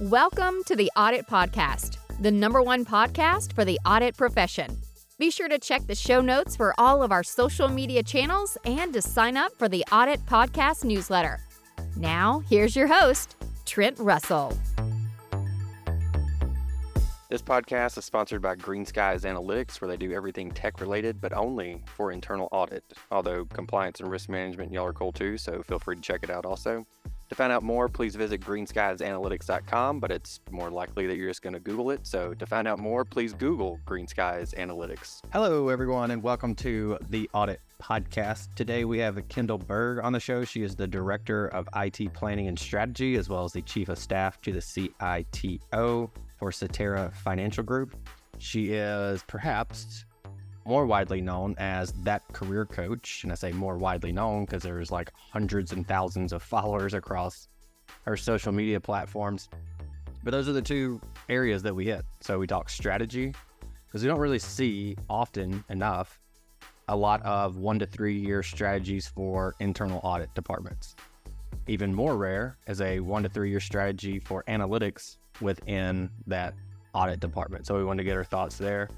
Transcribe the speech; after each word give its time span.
Welcome 0.00 0.64
to 0.66 0.74
the 0.74 0.90
Audit 0.96 1.26
Podcast, 1.26 1.98
the 2.20 2.30
number 2.30 2.62
one 2.62 2.84
podcast 2.84 3.52
for 3.52 3.64
the 3.64 3.78
audit 3.84 4.16
profession. 4.16 4.78
Be 5.18 5.30
sure 5.30 5.48
to 5.48 5.58
check 5.58 5.86
the 5.86 5.94
show 5.94 6.22
notes 6.22 6.56
for 6.56 6.74
all 6.78 7.02
of 7.02 7.12
our 7.12 7.22
social 7.22 7.68
media 7.68 8.02
channels 8.02 8.56
and 8.64 8.92
to 8.94 9.02
sign 9.02 9.36
up 9.36 9.52
for 9.58 9.68
the 9.68 9.84
Audit 9.92 10.24
Podcast 10.24 10.84
newsletter. 10.84 11.40
Now, 11.94 12.42
here's 12.48 12.74
your 12.74 12.86
host, 12.86 13.36
Trent 13.66 13.98
Russell. 13.98 14.56
This 17.28 17.42
podcast 17.42 17.98
is 17.98 18.04
sponsored 18.06 18.40
by 18.40 18.54
Green 18.56 18.86
Skies 18.86 19.24
Analytics, 19.24 19.80
where 19.80 19.88
they 19.88 19.98
do 19.98 20.12
everything 20.12 20.50
tech 20.50 20.80
related, 20.80 21.20
but 21.20 21.34
only 21.34 21.82
for 21.84 22.12
internal 22.12 22.48
audit. 22.50 22.82
Although 23.10 23.44
compliance 23.44 24.00
and 24.00 24.10
risk 24.10 24.30
management, 24.30 24.72
y'all 24.72 24.86
are 24.86 24.92
cool 24.94 25.12
too, 25.12 25.36
so 25.36 25.62
feel 25.62 25.78
free 25.78 25.96
to 25.96 26.02
check 26.02 26.22
it 26.22 26.30
out 26.30 26.46
also. 26.46 26.86
To 27.32 27.36
find 27.36 27.50
out 27.50 27.62
more, 27.62 27.88
please 27.88 28.14
visit 28.14 28.42
greenskiesanalytics.com, 28.42 30.00
but 30.00 30.10
it's 30.10 30.40
more 30.50 30.70
likely 30.70 31.06
that 31.06 31.16
you're 31.16 31.30
just 31.30 31.40
going 31.40 31.54
to 31.54 31.60
Google 31.60 31.90
it. 31.90 32.06
So 32.06 32.34
to 32.34 32.44
find 32.44 32.68
out 32.68 32.78
more, 32.78 33.06
please 33.06 33.32
Google 33.32 33.80
Green 33.86 34.06
Skies 34.06 34.52
Analytics. 34.58 35.22
Hello, 35.32 35.70
everyone, 35.70 36.10
and 36.10 36.22
welcome 36.22 36.54
to 36.56 36.98
the 37.08 37.30
Audit 37.32 37.62
Podcast. 37.82 38.54
Today 38.54 38.84
we 38.84 38.98
have 38.98 39.26
Kendall 39.30 39.56
Berg 39.56 40.04
on 40.04 40.12
the 40.12 40.20
show. 40.20 40.44
She 40.44 40.62
is 40.62 40.76
the 40.76 40.86
Director 40.86 41.48
of 41.48 41.66
IT 41.74 42.12
Planning 42.12 42.48
and 42.48 42.58
Strategy, 42.58 43.16
as 43.16 43.30
well 43.30 43.44
as 43.44 43.54
the 43.54 43.62
Chief 43.62 43.88
of 43.88 43.96
Staff 43.96 44.38
to 44.42 44.52
the 44.52 44.60
CITO 44.60 46.10
for 46.36 46.52
Cetera 46.52 47.10
Financial 47.14 47.64
Group. 47.64 47.96
She 48.36 48.74
is 48.74 49.24
perhaps 49.26 50.04
more 50.64 50.86
widely 50.86 51.20
known 51.20 51.54
as 51.58 51.92
that 52.04 52.22
career 52.32 52.64
coach. 52.64 53.22
And 53.22 53.32
I 53.32 53.34
say 53.34 53.52
more 53.52 53.76
widely 53.76 54.12
known 54.12 54.44
because 54.44 54.62
there's 54.62 54.90
like 54.90 55.12
hundreds 55.30 55.72
and 55.72 55.86
thousands 55.86 56.32
of 56.32 56.42
followers 56.42 56.94
across 56.94 57.48
her 58.04 58.16
social 58.16 58.52
media 58.52 58.80
platforms. 58.80 59.48
But 60.24 60.30
those 60.30 60.48
are 60.48 60.52
the 60.52 60.62
two 60.62 61.00
areas 61.28 61.62
that 61.62 61.74
we 61.74 61.86
hit. 61.86 62.04
So 62.20 62.38
we 62.38 62.46
talk 62.46 62.70
strategy 62.70 63.34
because 63.86 64.02
we 64.02 64.08
don't 64.08 64.20
really 64.20 64.38
see 64.38 64.96
often 65.10 65.64
enough 65.68 66.20
a 66.88 66.96
lot 66.96 67.22
of 67.22 67.56
one 67.56 67.78
to 67.78 67.86
three 67.86 68.18
year 68.18 68.42
strategies 68.42 69.06
for 69.06 69.54
internal 69.60 70.00
audit 70.02 70.32
departments. 70.34 70.96
Even 71.68 71.94
more 71.94 72.16
rare 72.16 72.56
is 72.66 72.80
a 72.80 73.00
one 73.00 73.22
to 73.22 73.28
three 73.28 73.50
year 73.50 73.60
strategy 73.60 74.18
for 74.18 74.44
analytics 74.48 75.18
within 75.40 76.10
that 76.26 76.54
audit 76.94 77.20
department. 77.20 77.66
So 77.66 77.76
we 77.76 77.84
wanted 77.84 78.02
to 78.02 78.04
get 78.04 78.16
our 78.16 78.24
thoughts 78.24 78.58
there, 78.58 78.88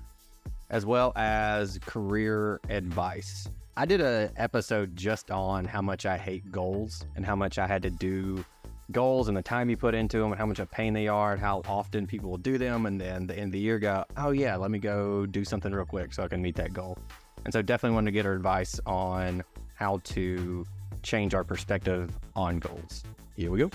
as 0.74 0.84
well 0.84 1.12
as 1.14 1.78
career 1.86 2.60
advice. 2.68 3.48
I 3.76 3.86
did 3.86 4.00
an 4.00 4.32
episode 4.36 4.96
just 4.96 5.30
on 5.30 5.64
how 5.64 5.80
much 5.80 6.04
I 6.04 6.18
hate 6.18 6.50
goals 6.50 7.06
and 7.14 7.24
how 7.24 7.36
much 7.36 7.58
I 7.58 7.66
had 7.68 7.80
to 7.84 7.90
do 7.90 8.44
goals 8.90 9.28
and 9.28 9.36
the 9.36 9.42
time 9.42 9.70
you 9.70 9.76
put 9.76 9.94
into 9.94 10.18
them 10.18 10.32
and 10.32 10.38
how 10.38 10.46
much 10.46 10.58
a 10.58 10.66
pain 10.66 10.92
they 10.92 11.06
are 11.06 11.32
and 11.34 11.40
how 11.40 11.62
often 11.68 12.08
people 12.08 12.28
will 12.28 12.38
do 12.38 12.58
them 12.58 12.86
and 12.86 13.00
then 13.00 13.24
the 13.28 13.38
end 13.38 13.46
of 13.46 13.52
the 13.52 13.60
year 13.60 13.78
go, 13.78 14.04
oh 14.16 14.32
yeah, 14.32 14.56
let 14.56 14.72
me 14.72 14.80
go 14.80 15.26
do 15.26 15.44
something 15.44 15.72
real 15.72 15.86
quick 15.86 16.12
so 16.12 16.24
I 16.24 16.28
can 16.28 16.42
meet 16.42 16.56
that 16.56 16.72
goal. 16.72 16.98
And 17.44 17.52
so 17.52 17.62
definitely 17.62 17.94
wanted 17.94 18.06
to 18.06 18.12
get 18.12 18.24
her 18.24 18.34
advice 18.34 18.80
on 18.84 19.44
how 19.74 20.00
to 20.02 20.66
change 21.04 21.34
our 21.34 21.44
perspective 21.44 22.10
on 22.34 22.58
goals. 22.58 23.04
Here 23.36 23.52
we 23.52 23.60
go. 23.60 23.70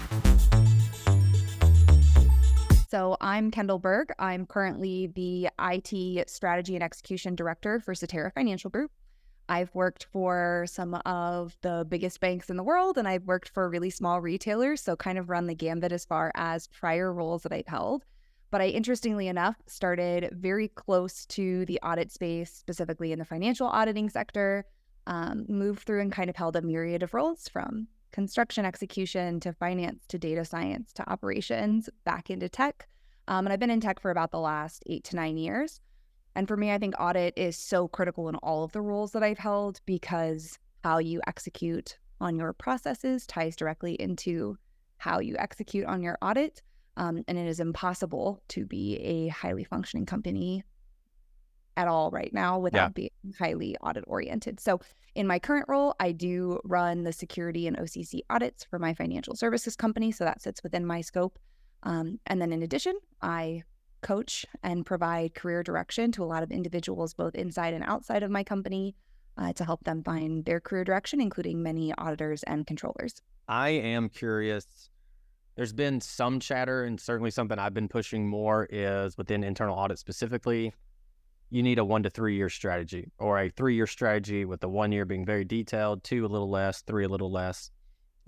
So 2.89 3.17
I'm 3.21 3.51
Kendall 3.51 3.77
Berg. 3.77 4.11
I'm 4.17 4.47
currently 4.47 5.05
the 5.05 5.49
IT 5.59 6.27
strategy 6.27 6.73
and 6.73 6.83
execution 6.83 7.35
director 7.35 7.79
for 7.79 7.93
Cetera 7.93 8.31
Financial 8.31 8.71
Group. 8.71 8.89
I've 9.47 9.69
worked 9.75 10.05
for 10.05 10.65
some 10.67 10.95
of 11.05 11.55
the 11.61 11.85
biggest 11.87 12.19
banks 12.19 12.49
in 12.49 12.57
the 12.57 12.63
world 12.63 12.97
and 12.97 13.07
I've 13.07 13.25
worked 13.25 13.49
for 13.49 13.69
really 13.69 13.91
small 13.91 14.21
retailers, 14.21 14.81
so 14.81 14.95
kind 14.95 15.19
of 15.19 15.29
run 15.29 15.45
the 15.45 15.53
gambit 15.53 15.91
as 15.91 16.03
far 16.03 16.31
as 16.33 16.65
prior 16.65 17.13
roles 17.13 17.43
that 17.43 17.53
I've 17.53 17.67
held. 17.67 18.05
But 18.49 18.61
I, 18.61 18.69
interestingly 18.69 19.27
enough, 19.27 19.57
started 19.67 20.31
very 20.31 20.69
close 20.69 21.27
to 21.27 21.65
the 21.65 21.79
audit 21.83 22.11
space, 22.11 22.51
specifically 22.51 23.11
in 23.11 23.19
the 23.19 23.25
financial 23.25 23.67
auditing 23.67 24.09
sector, 24.09 24.65
um, 25.05 25.45
moved 25.47 25.83
through 25.83 26.01
and 26.01 26.11
kind 26.11 26.27
of 26.27 26.35
held 26.35 26.55
a 26.55 26.63
myriad 26.63 27.03
of 27.03 27.13
roles 27.13 27.47
from 27.49 27.87
construction 28.11 28.65
execution 28.65 29.39
to 29.41 29.53
finance 29.53 30.05
to 30.07 30.17
data 30.17 30.45
science 30.45 30.91
to 30.93 31.09
operations 31.09 31.89
back 32.05 32.29
into 32.29 32.49
tech. 32.49 32.87
Um, 33.27 33.45
and 33.45 33.53
I've 33.53 33.59
been 33.59 33.69
in 33.69 33.81
tech 33.81 34.01
for 34.01 34.11
about 34.11 34.31
the 34.31 34.39
last 34.39 34.83
eight 34.87 35.03
to 35.05 35.15
nine 35.15 35.37
years. 35.37 35.79
And 36.35 36.47
for 36.47 36.57
me, 36.57 36.71
I 36.71 36.77
think 36.77 36.95
audit 36.99 37.33
is 37.37 37.57
so 37.57 37.87
critical 37.87 38.29
in 38.29 38.35
all 38.35 38.63
of 38.63 38.71
the 38.71 38.81
roles 38.81 39.11
that 39.11 39.23
I've 39.23 39.37
held 39.37 39.79
because 39.85 40.57
how 40.83 40.99
you 40.99 41.21
execute 41.27 41.97
on 42.21 42.37
your 42.37 42.53
processes 42.53 43.25
ties 43.27 43.55
directly 43.55 43.93
into 43.93 44.57
how 44.97 45.19
you 45.19 45.35
execute 45.37 45.85
on 45.85 46.01
your 46.01 46.17
audit. 46.21 46.61
Um, 46.97 47.23
and 47.27 47.37
it 47.37 47.47
is 47.47 47.59
impossible 47.59 48.41
to 48.49 48.65
be 48.65 48.97
a 48.97 49.27
highly 49.29 49.63
functioning 49.63 50.05
company 50.05 50.63
at 51.79 51.87
all 51.87 52.11
right 52.11 52.33
now 52.33 52.59
without 52.59 52.89
yeah. 52.89 52.89
being 52.89 53.33
highly 53.39 53.77
audit 53.77 54.03
oriented. 54.05 54.59
So, 54.59 54.81
in 55.15 55.25
my 55.25 55.39
current 55.39 55.65
role, 55.69 55.95
I 55.99 56.11
do 56.11 56.59
run 56.63 57.03
the 57.03 57.13
security 57.13 57.67
and 57.67 57.77
OCC 57.77 58.19
audits 58.29 58.63
for 58.63 58.77
my 58.77 58.93
financial 58.93 59.35
services 59.35 59.75
company. 59.75 60.11
So, 60.11 60.25
that 60.25 60.41
sits 60.41 60.61
within 60.61 60.85
my 60.85 61.01
scope. 61.01 61.39
Um, 61.83 62.19
and 62.27 62.41
then, 62.41 62.51
in 62.51 62.63
addition, 62.63 62.99
I 63.21 63.63
coach 64.01 64.45
and 64.61 64.85
provide 64.85 65.35
career 65.35 65.63
direction 65.63 66.11
to 66.13 66.23
a 66.23 66.25
lot 66.25 66.43
of 66.43 66.51
individuals, 66.51 67.13
both 67.13 67.33
inside 67.35 67.73
and 67.73 67.83
outside 67.85 68.23
of 68.23 68.29
my 68.29 68.43
company, 68.43 68.95
uh, 69.37 69.53
to 69.53 69.63
help 69.63 69.83
them 69.85 70.03
find 70.03 70.43
their 70.43 70.59
career 70.59 70.83
direction, 70.83 71.21
including 71.21 71.63
many 71.63 71.93
auditors 71.97 72.43
and 72.43 72.67
controllers. 72.67 73.21
I 73.47 73.69
am 73.69 74.09
curious. 74.09 74.89
There's 75.55 75.73
been 75.73 76.01
some 76.01 76.41
chatter, 76.41 76.83
and 76.83 76.99
certainly 76.99 77.31
something 77.31 77.57
I've 77.57 77.73
been 77.73 77.87
pushing 77.87 78.27
more 78.27 78.67
is 78.69 79.17
within 79.17 79.43
internal 79.43 79.75
audit 79.77 79.97
specifically 79.97 80.73
you 81.49 81.63
need 81.63 81.79
a 81.79 81.85
one 81.85 82.03
to 82.03 82.09
three 82.09 82.35
year 82.35 82.49
strategy 82.49 83.11
or 83.17 83.39
a 83.39 83.49
three 83.49 83.75
year 83.75 83.87
strategy 83.87 84.45
with 84.45 84.61
the 84.61 84.69
one 84.69 84.91
year 84.91 85.05
being 85.05 85.25
very 85.25 85.43
detailed, 85.43 86.03
two 86.03 86.25
a 86.25 86.27
little 86.27 86.49
less, 86.49 86.81
three 86.81 87.05
a 87.05 87.09
little 87.09 87.31
less. 87.31 87.71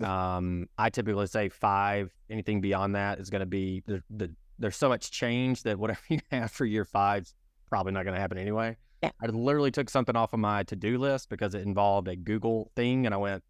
Um, 0.02 0.66
I 0.78 0.90
typically 0.90 1.26
say 1.26 1.48
five. 1.48 2.12
Anything 2.30 2.60
beyond 2.60 2.94
that 2.96 3.18
is 3.20 3.30
going 3.30 3.40
to 3.40 3.46
be 3.46 3.82
the, 3.86 4.02
the, 4.10 4.34
there's 4.58 4.76
so 4.76 4.88
much 4.88 5.10
change 5.10 5.62
that 5.62 5.78
whatever 5.78 6.00
you 6.08 6.18
have 6.30 6.50
for 6.50 6.64
year 6.64 6.84
five 6.84 7.22
is 7.24 7.34
probably 7.68 7.92
not 7.92 8.04
going 8.04 8.14
to 8.14 8.20
happen 8.20 8.38
anyway. 8.38 8.76
Yeah. 9.02 9.10
I 9.20 9.26
literally 9.26 9.70
took 9.70 9.90
something 9.90 10.14
off 10.14 10.32
of 10.32 10.38
my 10.38 10.62
to 10.64 10.76
do 10.76 10.98
list 10.98 11.28
because 11.28 11.54
it 11.54 11.62
involved 11.62 12.06
a 12.06 12.14
Google 12.14 12.70
thing, 12.76 13.04
and 13.04 13.12
I 13.12 13.18
went, 13.18 13.42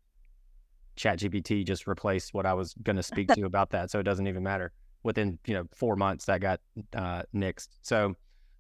ChatGPT 0.97 1.67
just 1.67 1.87
replaced 1.87 2.33
what 2.33 2.47
I 2.47 2.55
was 2.55 2.75
going 2.83 2.97
to 2.97 3.03
speak 3.03 3.29
to 3.35 3.45
about 3.45 3.71
that, 3.71 3.91
so 3.91 3.99
it 3.99 4.05
doesn't 4.05 4.27
even 4.27 4.43
matter. 4.43 4.73
Within 5.03 5.39
you 5.47 5.55
know 5.55 5.65
four 5.75 5.97
months, 5.97 6.27
that 6.27 6.41
got 6.41 6.61
uh, 6.95 7.25
nixed. 7.35 7.69
So 7.83 8.15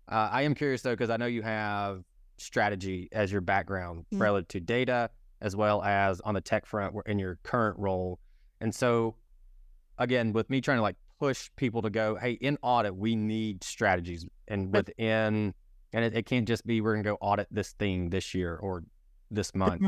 uh, 0.08 0.28
I 0.32 0.42
am 0.42 0.54
curious 0.54 0.82
though, 0.82 0.92
because 0.92 1.10
I 1.10 1.16
know 1.16 1.26
you 1.26 1.42
have 1.42 2.02
strategy 2.36 3.08
as 3.12 3.30
your 3.30 3.40
background 3.40 4.04
mm-hmm. 4.12 4.22
relative 4.22 4.48
to 4.48 4.60
data, 4.60 5.10
as 5.40 5.56
well 5.56 5.82
as 5.82 6.20
on 6.20 6.34
the 6.34 6.40
tech 6.40 6.66
front 6.66 6.94
in 7.06 7.18
your 7.18 7.38
current 7.42 7.78
role. 7.78 8.18
And 8.60 8.74
so, 8.74 9.16
again, 9.98 10.32
with 10.32 10.50
me 10.50 10.60
trying 10.60 10.78
to 10.78 10.82
like 10.82 10.96
push 11.18 11.50
people 11.56 11.82
to 11.82 11.90
go, 11.90 12.16
hey, 12.16 12.32
in 12.32 12.58
audit, 12.62 12.94
we 12.94 13.14
need 13.16 13.62
strategies. 13.62 14.26
And 14.48 14.72
within, 14.72 15.54
and 15.92 16.04
it, 16.04 16.14
it 16.14 16.26
can't 16.26 16.46
just 16.46 16.66
be 16.66 16.80
we're 16.80 16.94
going 16.94 17.04
to 17.04 17.10
go 17.10 17.18
audit 17.20 17.48
this 17.50 17.72
thing 17.72 18.10
this 18.10 18.34
year 18.34 18.56
or 18.56 18.82
this 19.30 19.54
month. 19.54 19.82
Mm-hmm. 19.82 19.86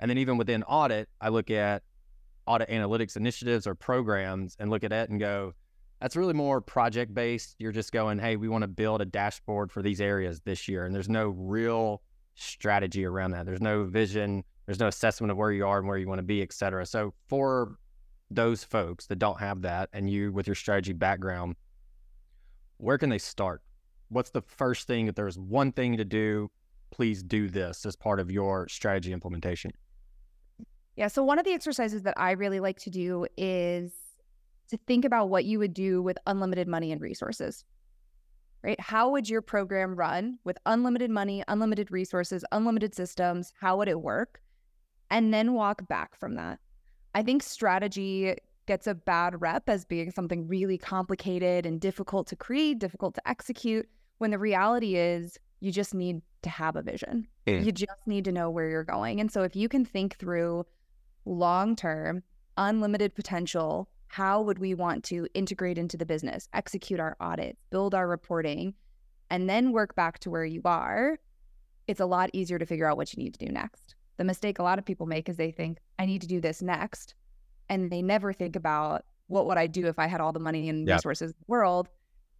and 0.00 0.10
then 0.10 0.18
even 0.18 0.36
within 0.36 0.62
audit, 0.64 1.08
I 1.20 1.28
look 1.28 1.50
at 1.50 1.82
audit 2.46 2.68
analytics 2.68 3.16
initiatives 3.16 3.66
or 3.66 3.74
programs 3.74 4.56
and 4.58 4.70
look 4.70 4.84
at 4.84 4.92
it 4.92 5.08
and 5.10 5.20
go, 5.20 5.54
that's 6.02 6.16
really 6.16 6.32
more 6.34 6.60
project 6.60 7.14
based. 7.14 7.54
You're 7.60 7.70
just 7.70 7.92
going, 7.92 8.18
hey, 8.18 8.34
we 8.34 8.48
want 8.48 8.62
to 8.62 8.68
build 8.68 9.00
a 9.00 9.04
dashboard 9.04 9.70
for 9.70 9.82
these 9.82 10.00
areas 10.00 10.40
this 10.40 10.66
year. 10.66 10.84
And 10.84 10.92
there's 10.92 11.08
no 11.08 11.28
real 11.28 12.02
strategy 12.34 13.04
around 13.04 13.30
that. 13.30 13.46
There's 13.46 13.60
no 13.60 13.84
vision, 13.84 14.42
there's 14.66 14.80
no 14.80 14.88
assessment 14.88 15.30
of 15.30 15.36
where 15.36 15.52
you 15.52 15.64
are 15.64 15.78
and 15.78 15.86
where 15.86 15.98
you 15.98 16.08
want 16.08 16.18
to 16.18 16.24
be, 16.24 16.42
et 16.42 16.52
cetera. 16.52 16.84
So 16.86 17.14
for 17.28 17.76
those 18.32 18.64
folks 18.64 19.06
that 19.06 19.20
don't 19.20 19.38
have 19.38 19.62
that 19.62 19.90
and 19.92 20.10
you 20.10 20.32
with 20.32 20.48
your 20.48 20.56
strategy 20.56 20.92
background, 20.92 21.54
where 22.78 22.98
can 22.98 23.08
they 23.08 23.18
start? 23.18 23.62
What's 24.08 24.30
the 24.30 24.42
first 24.42 24.88
thing? 24.88 25.06
If 25.06 25.14
there's 25.14 25.38
one 25.38 25.70
thing 25.70 25.96
to 25.98 26.04
do, 26.04 26.50
please 26.90 27.22
do 27.22 27.48
this 27.48 27.86
as 27.86 27.94
part 27.94 28.18
of 28.18 28.28
your 28.28 28.66
strategy 28.68 29.12
implementation. 29.12 29.70
Yeah. 30.96 31.06
So 31.06 31.22
one 31.22 31.38
of 31.38 31.44
the 31.44 31.52
exercises 31.52 32.02
that 32.02 32.14
I 32.16 32.32
really 32.32 32.58
like 32.58 32.80
to 32.80 32.90
do 32.90 33.26
is 33.36 33.92
to 34.72 34.78
think 34.86 35.04
about 35.04 35.28
what 35.28 35.44
you 35.44 35.58
would 35.58 35.74
do 35.74 36.02
with 36.02 36.16
unlimited 36.26 36.66
money 36.66 36.92
and 36.92 37.00
resources. 37.00 37.64
Right? 38.64 38.80
How 38.80 39.10
would 39.10 39.28
your 39.28 39.42
program 39.42 39.94
run 39.94 40.38
with 40.44 40.56
unlimited 40.64 41.10
money, 41.10 41.44
unlimited 41.46 41.90
resources, 41.90 42.42
unlimited 42.52 42.94
systems? 42.94 43.52
How 43.60 43.76
would 43.76 43.88
it 43.88 44.00
work? 44.00 44.40
And 45.10 45.34
then 45.34 45.52
walk 45.52 45.86
back 45.88 46.18
from 46.18 46.36
that. 46.36 46.58
I 47.14 47.22
think 47.22 47.42
strategy 47.42 48.34
gets 48.66 48.86
a 48.86 48.94
bad 48.94 49.42
rep 49.42 49.68
as 49.68 49.84
being 49.84 50.10
something 50.10 50.48
really 50.48 50.78
complicated 50.78 51.66
and 51.66 51.80
difficult 51.80 52.28
to 52.28 52.36
create, 52.36 52.78
difficult 52.78 53.14
to 53.16 53.28
execute, 53.28 53.86
when 54.18 54.30
the 54.30 54.38
reality 54.38 54.96
is 54.96 55.38
you 55.60 55.70
just 55.70 55.92
need 55.92 56.22
to 56.42 56.48
have 56.48 56.76
a 56.76 56.82
vision. 56.82 57.26
Mm. 57.46 57.66
You 57.66 57.72
just 57.72 58.06
need 58.06 58.24
to 58.24 58.32
know 58.32 58.48
where 58.48 58.70
you're 58.70 58.84
going. 58.84 59.20
And 59.20 59.30
so 59.30 59.42
if 59.42 59.54
you 59.54 59.68
can 59.68 59.84
think 59.84 60.16
through 60.16 60.64
long 61.26 61.76
term, 61.76 62.22
unlimited 62.56 63.14
potential 63.14 63.88
how 64.12 64.42
would 64.42 64.58
we 64.58 64.74
want 64.74 65.02
to 65.02 65.26
integrate 65.32 65.78
into 65.78 65.96
the 65.96 66.04
business, 66.04 66.46
execute 66.52 67.00
our 67.00 67.16
audit, 67.18 67.56
build 67.70 67.94
our 67.94 68.06
reporting, 68.06 68.74
and 69.30 69.48
then 69.48 69.72
work 69.72 69.94
back 69.94 70.18
to 70.18 70.28
where 70.28 70.44
you 70.44 70.60
are, 70.66 71.18
it's 71.86 71.98
a 71.98 72.04
lot 72.04 72.28
easier 72.34 72.58
to 72.58 72.66
figure 72.66 72.86
out 72.86 72.98
what 72.98 73.10
you 73.14 73.22
need 73.22 73.32
to 73.32 73.46
do 73.46 73.50
next. 73.50 73.94
The 74.18 74.24
mistake 74.24 74.58
a 74.58 74.62
lot 74.62 74.78
of 74.78 74.84
people 74.84 75.06
make 75.06 75.30
is 75.30 75.38
they 75.38 75.50
think, 75.50 75.78
I 75.98 76.04
need 76.04 76.20
to 76.20 76.26
do 76.26 76.42
this 76.42 76.60
next. 76.60 77.14
And 77.70 77.90
they 77.90 78.02
never 78.02 78.34
think 78.34 78.54
about 78.54 79.06
what 79.28 79.46
would 79.46 79.56
I 79.56 79.66
do 79.66 79.86
if 79.86 79.98
I 79.98 80.08
had 80.08 80.20
all 80.20 80.34
the 80.34 80.38
money 80.38 80.68
and 80.68 80.86
Yep. 80.86 80.96
resources 80.96 81.30
in 81.30 81.36
the 81.38 81.44
world. 81.50 81.88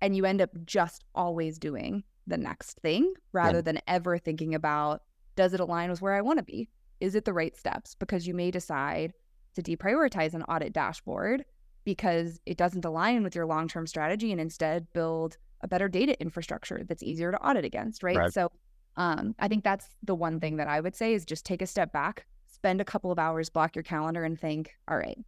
And 0.02 0.14
you 0.14 0.26
end 0.26 0.42
up 0.42 0.50
just 0.66 1.04
always 1.14 1.58
doing 1.58 2.04
the 2.26 2.36
next 2.36 2.80
thing 2.80 3.14
rather 3.32 3.62
than 3.62 3.80
ever 3.88 4.18
thinking 4.18 4.54
about 4.54 5.04
does 5.36 5.54
it 5.54 5.60
align 5.60 5.88
with 5.88 6.02
where 6.02 6.12
I 6.12 6.20
want 6.20 6.38
to 6.38 6.44
be? 6.44 6.68
Is 7.00 7.14
it 7.14 7.24
the 7.24 7.32
right 7.32 7.56
steps? 7.56 7.94
Because 7.94 8.26
you 8.26 8.34
may 8.34 8.50
decide 8.50 9.14
to 9.54 9.62
deprioritize 9.62 10.34
an 10.34 10.42
audit 10.42 10.74
dashboard 10.74 11.46
because 11.84 12.40
it 12.46 12.56
doesn't 12.56 12.84
align 12.84 13.22
with 13.22 13.34
your 13.34 13.46
long 13.46 13.68
term 13.68 13.86
strategy 13.86 14.32
and 14.32 14.40
instead 14.40 14.86
build 14.92 15.36
a 15.62 15.68
better 15.68 15.88
data 15.88 16.20
infrastructure 16.20 16.82
that's 16.88 17.02
easier 17.02 17.30
to 17.30 17.38
audit 17.38 17.64
against, 17.64 18.02
right? 18.02 18.16
Right. 18.16 18.32
So 18.32 18.50
um, 18.96 19.34
I 19.38 19.48
think 19.48 19.64
that's 19.64 19.88
the 20.02 20.14
one 20.14 20.40
thing 20.40 20.56
that 20.56 20.68
I 20.68 20.80
would 20.80 20.94
say 20.94 21.14
is 21.14 21.24
just 21.24 21.46
take 21.46 21.62
a 21.62 21.66
step 21.66 21.92
back, 21.92 22.26
spend 22.46 22.80
a 22.80 22.84
couple 22.84 23.10
of 23.10 23.18
hours, 23.18 23.48
block 23.48 23.74
your 23.74 23.82
calendar, 23.82 24.24
and 24.24 24.38
think, 24.38 24.74
all 24.88 24.96
right, 24.96 25.18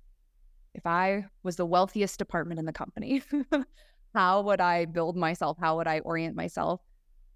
if 0.74 0.86
I 0.86 1.26
was 1.42 1.56
the 1.56 1.66
wealthiest 1.66 2.18
department 2.18 2.58
in 2.58 2.66
the 2.66 2.72
company, 2.72 3.22
how 4.14 4.42
would 4.42 4.60
I 4.60 4.84
build 4.84 5.16
myself? 5.16 5.56
How 5.60 5.76
would 5.76 5.86
I 5.86 6.00
orient 6.00 6.36
myself? 6.36 6.80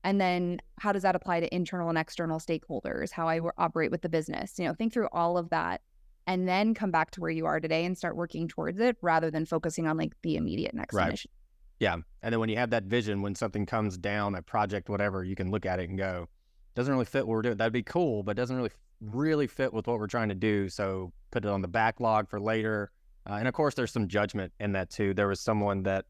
And 0.04 0.20
then 0.20 0.60
how 0.78 0.92
does 0.92 1.02
that 1.02 1.16
apply 1.16 1.40
to 1.40 1.54
internal 1.54 1.88
and 1.88 1.98
external 1.98 2.38
stakeholders? 2.38 3.10
How 3.10 3.28
I 3.28 3.40
operate 3.58 3.90
with 3.90 4.02
the 4.02 4.08
business? 4.08 4.58
You 4.58 4.66
know, 4.66 4.74
think 4.74 4.92
through 4.92 5.08
all 5.12 5.36
of 5.36 5.50
that 5.50 5.80
and 6.28 6.46
then 6.46 6.74
come 6.74 6.90
back 6.90 7.10
to 7.12 7.20
where 7.22 7.30
you 7.30 7.46
are 7.46 7.58
today 7.58 7.86
and 7.86 7.96
start 7.96 8.14
working 8.14 8.46
towards 8.46 8.78
it 8.78 8.98
rather 9.00 9.30
than 9.30 9.46
focusing 9.46 9.86
on 9.86 9.96
like 9.96 10.12
the 10.22 10.36
immediate 10.36 10.74
next 10.74 10.94
Right. 10.94 11.08
initiative. 11.08 11.34
Yeah. 11.80 11.96
And 12.22 12.32
then 12.32 12.38
when 12.38 12.50
you 12.50 12.56
have 12.56 12.70
that 12.70 12.84
vision, 12.84 13.22
when 13.22 13.34
something 13.34 13.64
comes 13.64 13.96
down, 13.96 14.34
a 14.34 14.42
project, 14.42 14.90
whatever, 14.90 15.24
you 15.24 15.34
can 15.34 15.50
look 15.50 15.64
at 15.64 15.80
it 15.80 15.88
and 15.88 15.96
go, 15.96 16.28
doesn't 16.74 16.92
really 16.92 17.06
fit 17.06 17.26
what 17.26 17.32
we're 17.34 17.42
doing. 17.42 17.56
That'd 17.56 17.72
be 17.72 17.82
cool, 17.82 18.22
but 18.22 18.36
doesn't 18.36 18.54
really 18.54 18.70
really 19.00 19.46
fit 19.46 19.72
with 19.72 19.86
what 19.86 19.98
we're 19.98 20.06
trying 20.08 20.28
to 20.28 20.34
do. 20.34 20.68
So 20.68 21.12
put 21.30 21.44
it 21.44 21.48
on 21.48 21.62
the 21.62 21.68
backlog 21.68 22.28
for 22.28 22.38
later. 22.40 22.90
Uh, 23.28 23.34
and 23.34 23.48
of 23.48 23.54
course, 23.54 23.74
there's 23.74 23.92
some 23.92 24.06
judgment 24.06 24.52
in 24.60 24.72
that 24.72 24.90
too. 24.90 25.14
There 25.14 25.28
was 25.28 25.40
someone 25.40 25.82
that 25.84 26.04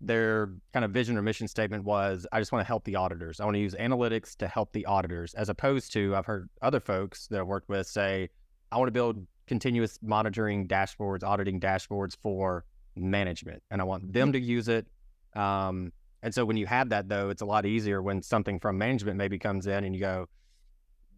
their 0.00 0.50
kind 0.72 0.84
of 0.84 0.90
vision 0.90 1.16
or 1.16 1.22
mission 1.22 1.46
statement 1.46 1.84
was, 1.84 2.26
I 2.32 2.40
just 2.40 2.50
want 2.50 2.64
to 2.64 2.66
help 2.66 2.84
the 2.84 2.96
auditors. 2.96 3.40
I 3.40 3.44
want 3.44 3.54
to 3.54 3.60
use 3.60 3.74
analytics 3.74 4.34
to 4.38 4.48
help 4.48 4.72
the 4.72 4.84
auditors, 4.86 5.34
as 5.34 5.48
opposed 5.48 5.92
to 5.92 6.16
I've 6.16 6.26
heard 6.26 6.48
other 6.60 6.80
folks 6.80 7.28
that 7.28 7.38
I 7.38 7.42
worked 7.42 7.68
with 7.68 7.86
say, 7.86 8.30
I 8.72 8.78
want 8.78 8.88
to 8.88 8.92
build 8.92 9.26
continuous 9.46 9.98
monitoring 10.02 10.66
dashboards, 10.66 11.22
auditing 11.22 11.60
dashboards 11.60 12.16
for 12.16 12.64
management, 12.96 13.62
and 13.70 13.80
I 13.80 13.84
want 13.84 14.12
them 14.12 14.32
to 14.32 14.40
use 14.40 14.68
it. 14.68 14.86
Um, 15.34 15.92
and 16.22 16.34
so 16.34 16.44
when 16.44 16.56
you 16.56 16.66
have 16.66 16.88
that, 16.90 17.08
though, 17.08 17.28
it's 17.28 17.42
a 17.42 17.46
lot 17.46 17.66
easier 17.66 18.00
when 18.02 18.22
something 18.22 18.58
from 18.58 18.78
management 18.78 19.18
maybe 19.18 19.38
comes 19.38 19.66
in 19.66 19.84
and 19.84 19.94
you 19.94 20.00
go, 20.00 20.26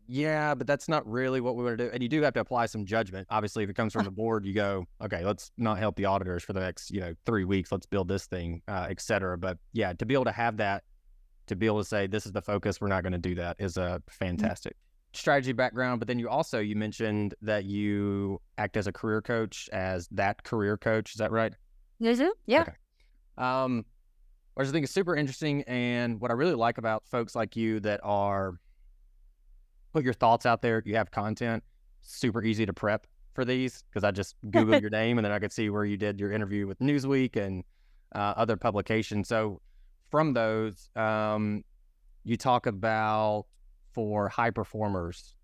yeah, 0.09 0.55
but 0.55 0.67
that's 0.67 0.89
not 0.89 1.07
really 1.07 1.41
what 1.41 1.57
we 1.57 1.65
want 1.65 1.79
to 1.79 1.85
do. 1.85 1.91
And 1.93 2.03
you 2.03 2.09
do 2.09 2.23
have 2.23 2.35
to 2.35 2.41
apply 2.41 2.67
some 2.67 2.85
judgment. 2.85 3.27
Obviously, 3.31 3.65
if 3.65 3.71
it 3.71 3.75
comes 3.75 3.93
from 3.93 4.05
the 4.05 4.11
board, 4.11 4.47
you 4.47 4.55
go, 4.55 4.87
okay, 5.03 5.25
let's 5.25 5.51
not 5.59 5.79
help 5.79 5.97
the 5.97 6.05
auditors 6.05 6.45
for 6.45 6.53
the 6.53 6.61
next, 6.61 6.91
you 6.93 7.01
know, 7.01 7.15
three 7.25 7.45
weeks. 7.45 7.73
Let's 7.73 7.87
build 7.87 8.07
this 8.09 8.27
thing, 8.27 8.63
uh, 8.69 8.87
et 8.89 9.01
cetera. 9.01 9.37
But 9.37 9.59
yeah, 9.73 9.93
to 9.95 10.07
be 10.07 10.15
able 10.15 10.25
to 10.27 10.33
have 10.33 10.57
that, 10.59 10.85
to 11.49 11.57
be 11.57 11.67
able 11.67 11.79
to 11.79 11.85
say, 11.85 12.07
this 12.07 12.25
is 12.25 12.33
the 12.33 12.43
focus, 12.43 12.81
we're 12.81 12.89
not 12.89 13.03
going 13.03 13.15
to 13.15 13.19
do 13.19 13.35
that 13.37 13.57
is 13.59 13.77
a 13.77 14.01
fantastic 14.09 14.77
strategy 15.17 15.53
background. 15.53 16.01
But 16.01 16.09
then 16.09 16.19
you 16.19 16.29
also, 16.29 16.59
you 16.59 16.77
mentioned 16.77 17.35
that 17.43 17.65
you 17.65 18.41
act 18.59 18.77
as 18.77 18.87
a 18.87 18.93
career 18.93 19.23
coach, 19.23 19.69
as 19.73 20.09
that 20.13 20.43
career 20.45 20.77
coach. 20.77 21.13
Is 21.13 21.19
that 21.19 21.31
right? 21.31 21.53
Yeah. 22.47 22.63
Okay. 22.63 22.73
Um, 23.39 23.85
which 24.55 24.69
I 24.69 24.71
think 24.71 24.85
is 24.85 24.91
super 24.91 25.15
interesting. 25.15 25.63
And 25.65 26.21
what 26.21 26.31
I 26.31 26.35
really 26.35 26.55
like 26.55 26.79
about 26.79 27.05
folks 27.07 27.35
like 27.35 27.57
you 27.57 27.81
that 27.81 28.01
are 28.03 28.55
put 29.93 30.05
your 30.05 30.15
thoughts 30.15 30.47
out 30.47 30.63
there, 30.63 30.83
you 30.85 30.97
have 30.97 31.11
content, 31.11 31.63
super 32.03 32.43
easy 32.43 32.67
to 32.67 32.73
prep 32.73 33.07
for 33.35 33.45
these 33.45 33.85
because 33.89 34.05
I 34.05 34.11
just 34.11 34.35
Googled 34.51 34.81
your 34.83 34.91
name 34.91 35.19
and 35.19 35.25
then 35.25 35.33
I 35.33 35.39
could 35.39 35.53
see 35.53 35.71
where 35.71 35.85
you 35.85 35.97
did 35.97 36.19
your 36.19 36.33
interview 36.33 36.67
with 36.67 36.79
Newsweek 36.79 37.37
and 37.37 37.65
uh, 38.15 38.35
other 38.37 38.57
publications. 38.57 39.29
So 39.29 39.61
from 40.11 40.33
those, 40.33 40.89
um, 40.97 41.63
you 42.25 42.37
talk 42.37 42.67
about 42.67 43.47
for 43.97 44.29
high 44.29 44.51
performers, 44.51 45.35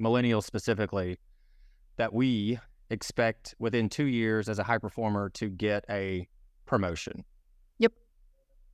millennials 0.00 0.44
specifically, 0.44 1.18
that 1.96 2.14
we 2.14 2.56
expect 2.88 3.56
within 3.58 3.88
two 3.88 4.06
years 4.06 4.48
as 4.48 4.60
a 4.60 4.62
high 4.62 4.78
performer 4.78 5.28
to 5.30 5.48
get 5.48 5.84
a 5.90 6.28
promotion. 6.66 7.24
Yep. 7.78 7.94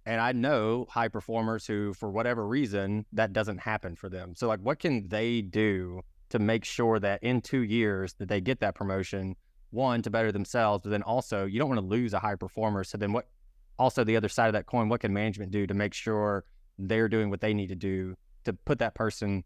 And 0.05 0.21
I 0.21 0.33
know 0.33 0.87
high 0.91 1.09
performers 1.09 1.67
who, 1.67 1.95
for 1.95 2.11
whatever 2.11 2.47
reason, 2.47 3.07
that 3.15 3.33
doesn't 3.33 3.57
happen 3.57 3.97
for 3.97 4.11
them. 4.11 4.35
So, 4.37 4.49
like, 4.49 4.61
what 4.61 4.79
can 4.79 5.09
they 5.09 5.41
do 5.41 6.03
to 6.29 6.39
make 6.39 6.67
sure 6.67 6.99
that 7.01 7.23
in 7.23 7.41
two 7.41 7.63
years 7.63 8.13
that 8.19 8.29
they 8.29 8.43
get 8.43 8.61
that 8.61 8.75
promotion? 8.75 9.35
One, 9.71 10.03
to 10.03 10.11
better 10.11 10.31
themselves, 10.31 10.83
but 10.85 10.91
then 10.91 11.03
also 11.03 11.47
you 11.47 11.59
don't 11.59 11.71
want 11.71 11.81
to 11.81 11.87
lose 11.87 12.13
a 12.13 12.19
high 12.19 12.37
performer. 12.37 12.85
So 12.85 12.99
then, 12.99 13.15
what? 13.15 13.29
Also, 13.79 14.05
the 14.05 14.17
other 14.17 14.29
side 14.29 14.49
of 14.49 14.53
that 14.53 14.67
coin, 14.67 14.91
what 14.91 15.01
can 15.01 15.13
management 15.15 15.51
do 15.51 15.67
to 15.67 15.75
make 15.75 15.95
sure 15.95 16.45
they're 16.79 17.09
doing 17.09 17.31
what 17.31 17.41
they 17.41 17.55
need 17.55 17.69
to 17.69 17.75
do 17.75 18.15
to 18.45 18.53
put 18.53 18.79
that 18.79 18.95
person, 18.95 19.45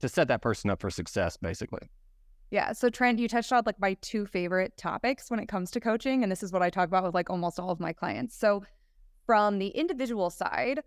to 0.00 0.08
set 0.08 0.28
that 0.28 0.42
person 0.42 0.70
up 0.70 0.80
for 0.80 0.90
success, 0.90 1.36
basically? 1.36 1.88
Yeah. 2.50 2.72
So 2.72 2.88
Trent, 2.88 3.18
you 3.18 3.28
touched 3.28 3.52
on 3.52 3.62
like 3.66 3.80
my 3.80 3.94
two 4.00 4.26
favorite 4.26 4.76
topics 4.76 5.30
when 5.30 5.40
it 5.40 5.48
comes 5.48 5.70
to 5.72 5.80
coaching. 5.80 6.22
And 6.22 6.30
this 6.30 6.42
is 6.42 6.52
what 6.52 6.62
I 6.62 6.70
talk 6.70 6.86
about 6.86 7.04
with 7.04 7.14
like 7.14 7.30
almost 7.30 7.58
all 7.58 7.70
of 7.70 7.80
my 7.80 7.92
clients. 7.92 8.36
So 8.36 8.62
from 9.26 9.58
the 9.58 9.68
individual 9.68 10.30
side, 10.30 10.80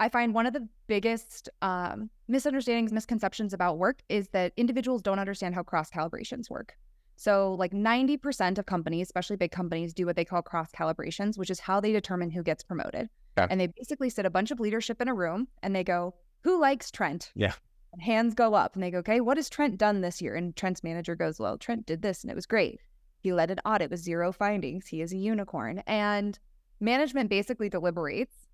I 0.00 0.08
find 0.08 0.34
one 0.34 0.46
of 0.46 0.52
the 0.52 0.66
biggest 0.88 1.48
um, 1.60 2.10
misunderstandings, 2.26 2.92
misconceptions 2.92 3.52
about 3.52 3.78
work 3.78 4.00
is 4.08 4.28
that 4.28 4.52
individuals 4.56 5.00
don't 5.00 5.20
understand 5.20 5.54
how 5.54 5.62
cross 5.62 5.90
calibrations 5.90 6.50
work. 6.50 6.76
So, 7.14 7.54
like 7.54 7.72
90% 7.72 8.58
of 8.58 8.66
companies, 8.66 9.06
especially 9.06 9.36
big 9.36 9.52
companies, 9.52 9.94
do 9.94 10.06
what 10.06 10.16
they 10.16 10.24
call 10.24 10.42
cross 10.42 10.72
calibrations, 10.72 11.38
which 11.38 11.50
is 11.50 11.60
how 11.60 11.78
they 11.78 11.92
determine 11.92 12.30
who 12.30 12.42
gets 12.42 12.64
promoted. 12.64 13.08
And 13.50 13.60
they 13.60 13.68
basically 13.68 14.10
sit 14.10 14.26
a 14.26 14.30
bunch 14.30 14.50
of 14.50 14.58
leadership 14.58 15.00
in 15.00 15.06
a 15.06 15.14
room 15.14 15.46
and 15.62 15.74
they 15.74 15.84
go, 15.84 16.14
Who 16.42 16.60
likes 16.60 16.90
Trent? 16.90 17.32
Yeah. 17.34 17.54
And 17.92 18.02
hands 18.02 18.34
go 18.34 18.54
up 18.54 18.74
and 18.74 18.82
they 18.82 18.90
go, 18.90 18.98
Okay, 18.98 19.20
what 19.20 19.36
has 19.36 19.50
Trent 19.50 19.78
done 19.78 20.00
this 20.00 20.22
year? 20.22 20.34
And 20.34 20.54
Trent's 20.56 20.82
manager 20.82 21.14
goes, 21.14 21.38
Well, 21.38 21.58
Trent 21.58 21.86
did 21.86 22.02
this 22.02 22.22
and 22.22 22.30
it 22.30 22.34
was 22.34 22.46
great. 22.46 22.80
He 23.20 23.32
led 23.32 23.50
an 23.50 23.60
audit 23.64 23.90
with 23.90 24.00
zero 24.00 24.32
findings. 24.32 24.86
He 24.88 25.00
is 25.00 25.12
a 25.12 25.16
unicorn. 25.16 25.82
And 25.86 26.38
management 26.80 27.30
basically 27.30 27.68
deliberates 27.68 28.48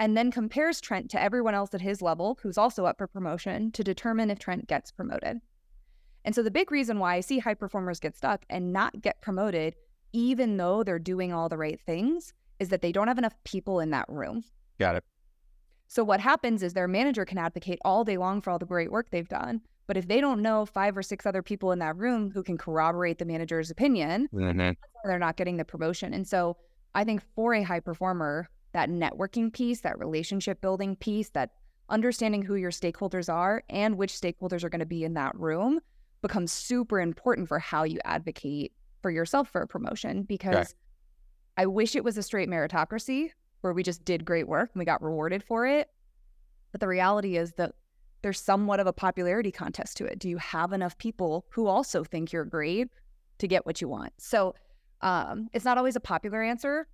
and 0.00 0.16
then 0.16 0.32
compares 0.32 0.80
Trent 0.80 1.10
to 1.10 1.22
everyone 1.22 1.54
else 1.54 1.74
at 1.74 1.82
his 1.82 2.02
level 2.02 2.38
who's 2.42 2.58
also 2.58 2.86
up 2.86 2.98
for 2.98 3.06
promotion 3.06 3.70
to 3.72 3.84
determine 3.84 4.30
if 4.30 4.38
Trent 4.38 4.66
gets 4.66 4.90
promoted. 4.90 5.40
And 6.24 6.34
so 6.34 6.42
the 6.42 6.50
big 6.50 6.70
reason 6.72 6.98
why 6.98 7.16
I 7.16 7.20
see 7.20 7.38
high 7.38 7.54
performers 7.54 8.00
get 8.00 8.16
stuck 8.16 8.44
and 8.50 8.72
not 8.72 9.00
get 9.00 9.20
promoted, 9.20 9.74
even 10.12 10.56
though 10.56 10.82
they're 10.82 10.98
doing 10.98 11.32
all 11.32 11.48
the 11.48 11.58
right 11.58 11.80
things, 11.80 12.32
is 12.58 12.70
that 12.70 12.82
they 12.82 12.92
don't 12.92 13.08
have 13.08 13.18
enough 13.18 13.36
people 13.44 13.80
in 13.80 13.90
that 13.90 14.08
room. 14.08 14.42
Got 14.78 14.96
it. 14.96 15.04
So 15.90 16.04
what 16.04 16.20
happens 16.20 16.62
is 16.62 16.72
their 16.72 16.86
manager 16.86 17.24
can 17.24 17.36
advocate 17.36 17.80
all 17.84 18.04
day 18.04 18.16
long 18.16 18.40
for 18.40 18.50
all 18.50 18.60
the 18.60 18.64
great 18.64 18.92
work 18.92 19.10
they've 19.10 19.28
done. 19.28 19.60
But 19.88 19.96
if 19.96 20.06
they 20.06 20.20
don't 20.20 20.40
know 20.40 20.64
five 20.64 20.96
or 20.96 21.02
six 21.02 21.26
other 21.26 21.42
people 21.42 21.72
in 21.72 21.80
that 21.80 21.96
room 21.96 22.30
who 22.30 22.44
can 22.44 22.56
corroborate 22.56 23.18
the 23.18 23.24
manager's 23.24 23.72
opinion, 23.72 24.28
mm-hmm. 24.32 24.70
they're 25.04 25.18
not 25.18 25.36
getting 25.36 25.56
the 25.56 25.64
promotion. 25.64 26.14
And 26.14 26.24
so 26.24 26.56
I 26.94 27.02
think 27.02 27.24
for 27.34 27.54
a 27.54 27.64
high 27.64 27.80
performer, 27.80 28.48
that 28.72 28.88
networking 28.88 29.52
piece, 29.52 29.80
that 29.80 29.98
relationship 29.98 30.60
building 30.60 30.94
piece, 30.94 31.30
that 31.30 31.50
understanding 31.88 32.42
who 32.42 32.54
your 32.54 32.70
stakeholders 32.70 33.28
are 33.28 33.64
and 33.68 33.98
which 33.98 34.12
stakeholders 34.12 34.62
are 34.62 34.68
going 34.68 34.78
to 34.78 34.86
be 34.86 35.02
in 35.02 35.14
that 35.14 35.34
room 35.34 35.80
becomes 36.22 36.52
super 36.52 37.00
important 37.00 37.48
for 37.48 37.58
how 37.58 37.82
you 37.82 37.98
advocate 38.04 38.72
for 39.02 39.10
yourself 39.10 39.48
for 39.48 39.62
a 39.62 39.66
promotion 39.66 40.22
because 40.22 40.72
I 41.56 41.66
wish 41.66 41.96
it 41.96 42.04
was 42.04 42.16
a 42.16 42.22
straight 42.22 42.48
meritocracy 42.48 43.30
where 43.60 43.72
we 43.72 43.82
just 43.82 44.04
did 44.04 44.24
great 44.24 44.48
work 44.48 44.70
and 44.72 44.78
we 44.78 44.84
got 44.84 45.02
rewarded 45.02 45.42
for 45.42 45.66
it. 45.66 45.88
But 46.72 46.80
the 46.80 46.88
reality 46.88 47.36
is 47.36 47.52
that 47.54 47.74
there's 48.22 48.40
somewhat 48.40 48.80
of 48.80 48.86
a 48.86 48.92
popularity 48.92 49.50
contest 49.50 49.96
to 49.98 50.04
it. 50.04 50.18
Do 50.18 50.28
you 50.28 50.36
have 50.38 50.72
enough 50.72 50.96
people 50.98 51.46
who 51.50 51.66
also 51.66 52.04
think 52.04 52.32
you're 52.32 52.44
great 52.44 52.88
to 53.38 53.48
get 53.48 53.66
what 53.66 53.80
you 53.80 53.88
want? 53.88 54.12
So 54.18 54.54
um, 55.00 55.48
it's 55.52 55.64
not 55.64 55.78
always 55.78 55.96
a 55.96 56.00
popular 56.00 56.42
answer, 56.42 56.86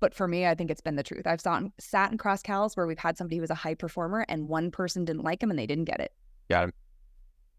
but 0.00 0.14
for 0.14 0.26
me, 0.26 0.46
I 0.46 0.54
think 0.54 0.70
it's 0.70 0.80
been 0.80 0.96
the 0.96 1.02
truth. 1.02 1.26
I've 1.26 1.40
sat, 1.40 1.62
sat 1.78 2.10
in 2.10 2.18
cross 2.18 2.42
cals 2.42 2.76
where 2.76 2.86
we've 2.86 2.98
had 2.98 3.18
somebody 3.18 3.36
who 3.36 3.42
was 3.42 3.50
a 3.50 3.54
high 3.54 3.74
performer 3.74 4.24
and 4.28 4.48
one 4.48 4.70
person 4.70 5.04
didn't 5.04 5.24
like 5.24 5.42
him 5.42 5.50
and 5.50 5.58
they 5.58 5.66
didn't 5.66 5.84
get 5.84 6.00
it. 6.00 6.12
Got 6.48 6.68
it. 6.68 6.74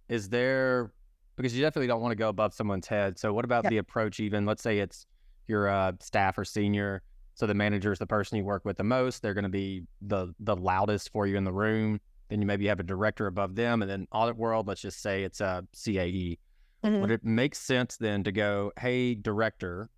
Is 0.10 0.30
there 0.30 0.92
because 1.38 1.56
you 1.56 1.62
definitely 1.62 1.88
don't 1.88 2.02
want 2.02 2.12
to 2.12 2.16
go 2.16 2.30
above 2.30 2.54
someone's 2.54 2.88
head. 2.88 3.18
So 3.18 3.32
what 3.32 3.46
about 3.46 3.70
the 3.70 3.78
approach? 3.78 4.20
Even 4.20 4.46
let's 4.46 4.64
say 4.64 4.80
it's 4.80 5.06
your 5.48 5.70
uh, 5.70 5.94
staff 6.02 6.38
or 6.38 6.44
senior. 6.44 7.04
So 7.38 7.46
the 7.46 7.54
manager 7.54 7.92
is 7.92 8.00
the 8.00 8.08
person 8.08 8.36
you 8.40 8.44
work 8.44 8.66
with 8.66 8.78
the 8.78 8.84
most. 8.84 9.22
They're 9.22 9.36
going 9.36 9.44
to 9.44 9.50
be 9.50 9.84
the 10.02 10.34
the 10.40 10.56
loudest 10.56 11.12
for 11.12 11.28
you 11.28 11.38
in 11.38 11.44
the 11.44 11.54
room. 11.54 12.02
Then 12.30 12.42
you 12.42 12.48
maybe 12.48 12.66
have 12.66 12.80
a 12.80 12.84
director 12.84 13.28
above 13.28 13.56
them, 13.56 13.84
and 13.84 13.90
then 13.90 14.08
audit 14.12 14.36
world. 14.36 14.68
Let's 14.68 14.82
just 14.82 15.02
say 15.02 15.24
it's 15.24 15.40
a 15.40 15.64
CAE. 15.72 16.40
Mhm. 16.84 17.02
Would 17.02 17.12
it 17.12 17.24
make 17.24 17.54
sense 17.54 17.96
then 17.98 18.24
to 18.24 18.32
go, 18.32 18.72
hey, 18.80 19.14
director, 19.14 19.90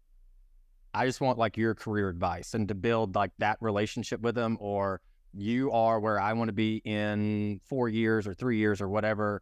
I 0.94 1.06
just 1.06 1.22
want 1.22 1.38
like 1.38 1.56
your 1.56 1.76
career 1.76 2.10
advice 2.10 2.54
and 2.54 2.68
to 2.68 2.76
build 2.76 3.16
like 3.16 3.32
that 3.38 3.58
relationship 3.62 4.20
with 4.20 4.36
them, 4.36 4.58
or 4.60 5.00
you 5.34 5.72
are 5.72 6.00
where 6.02 6.20
I 6.20 6.34
want 6.34 6.50
to 6.50 6.54
be 6.54 6.82
in 6.84 7.62
four 7.64 7.88
years 7.88 8.28
or 8.28 8.34
three 8.34 8.58
years 8.58 8.82
or 8.82 8.90
whatever. 8.90 9.42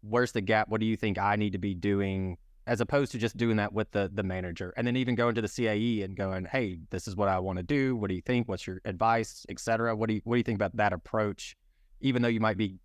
Where's 0.00 0.32
the 0.32 0.40
gap? 0.40 0.68
What 0.68 0.80
do 0.80 0.86
you 0.86 0.96
think 0.96 1.18
I 1.18 1.36
need 1.36 1.52
to 1.52 1.58
be 1.58 1.74
doing 1.74 2.38
as 2.66 2.80
opposed 2.80 3.12
to 3.12 3.18
just 3.18 3.36
doing 3.36 3.56
that 3.56 3.72
with 3.72 3.90
the 3.92 4.10
the 4.12 4.22
manager 4.22 4.74
and 4.76 4.86
then 4.86 4.96
even 4.96 5.14
going 5.14 5.34
to 5.34 5.42
the 5.42 5.48
CAE 5.48 6.04
and 6.04 6.16
going, 6.16 6.44
hey, 6.46 6.78
this 6.90 7.06
is 7.06 7.16
what 7.16 7.28
I 7.28 7.38
want 7.38 7.58
to 7.58 7.62
do. 7.62 7.96
What 7.96 8.08
do 8.08 8.14
you 8.14 8.22
think? 8.22 8.48
What's 8.48 8.66
your 8.66 8.80
advice, 8.84 9.46
et 9.48 9.60
cetera? 9.60 9.94
What 9.94 10.08
do 10.08 10.14
you 10.14 10.20
what 10.24 10.34
do 10.34 10.38
you 10.38 10.44
think 10.44 10.56
about 10.56 10.76
that 10.76 10.92
approach? 10.92 11.56
Even 12.00 12.22
though 12.22 12.28
you 12.28 12.40
might 12.40 12.56
be 12.56 12.78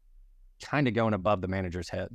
kind 0.63 0.87
of 0.87 0.93
going 0.93 1.13
above 1.13 1.41
the 1.41 1.47
manager's 1.47 1.89
head. 1.89 2.09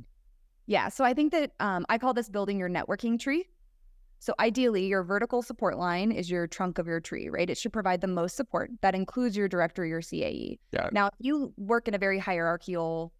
Yeah. 0.65 0.89
So 0.89 1.03
I 1.03 1.13
think 1.13 1.31
that 1.31 1.51
um, 1.59 1.85
I 1.89 1.97
call 1.97 2.13
this 2.13 2.29
building 2.29 2.57
your 2.57 2.69
networking 2.69 3.19
tree. 3.19 3.45
So 4.19 4.33
ideally, 4.39 4.87
your 4.87 5.03
vertical 5.03 5.43
support 5.43 5.77
line 5.77 6.11
is 6.11 6.29
your 6.29 6.47
trunk 6.47 6.79
of 6.79 6.87
your 6.87 6.99
tree, 6.99 7.29
right? 7.29 7.49
It 7.49 7.57
should 7.57 7.71
provide 7.71 8.01
the 8.01 8.07
most 8.07 8.35
support. 8.35 8.71
That 8.81 8.95
includes 8.95 9.37
your 9.37 9.47
director, 9.47 9.85
your 9.85 10.01
CAE. 10.01 10.57
Yeah. 10.71 10.89
Now, 10.91 11.07
if 11.07 11.13
you 11.19 11.53
work 11.55 11.87
in 11.87 11.93
a 11.93 11.99
very 11.99 12.17
hierarchical 12.17 13.13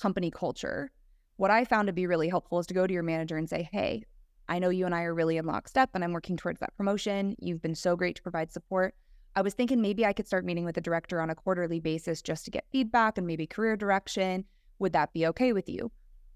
company 0.00 0.30
culture, 0.30 0.90
what 1.36 1.50
I 1.50 1.64
found 1.64 1.86
to 1.88 1.92
be 1.92 2.06
really 2.06 2.28
helpful 2.28 2.58
is 2.58 2.66
to 2.68 2.74
go 2.74 2.86
to 2.86 2.92
your 2.92 3.02
manager 3.02 3.36
and 3.36 3.48
say, 3.48 3.68
hey, 3.72 4.04
I 4.48 4.58
know 4.58 4.68
you 4.68 4.86
and 4.86 4.94
I 4.94 5.02
are 5.02 5.14
really 5.14 5.36
in 5.36 5.46
lockstep 5.46 5.90
and 5.94 6.04
I'm 6.04 6.12
working 6.12 6.36
towards 6.36 6.60
that 6.60 6.76
promotion. 6.76 7.34
You've 7.40 7.62
been 7.62 7.74
so 7.74 7.96
great 7.96 8.16
to 8.16 8.22
provide 8.22 8.52
support. 8.52 8.94
I 9.36 9.42
was 9.42 9.54
thinking 9.54 9.80
maybe 9.80 10.06
I 10.06 10.12
could 10.12 10.26
start 10.26 10.44
meeting 10.44 10.64
with 10.64 10.76
the 10.76 10.80
director 10.80 11.20
on 11.20 11.30
a 11.30 11.34
quarterly 11.34 11.80
basis 11.80 12.22
just 12.22 12.44
to 12.44 12.50
get 12.50 12.66
feedback 12.70 13.18
and 13.18 13.26
maybe 13.26 13.46
career 13.46 13.76
direction. 13.76 14.44
Would 14.78 14.92
that 14.92 15.12
be 15.12 15.26
okay 15.28 15.52
with 15.52 15.68
you? 15.68 15.90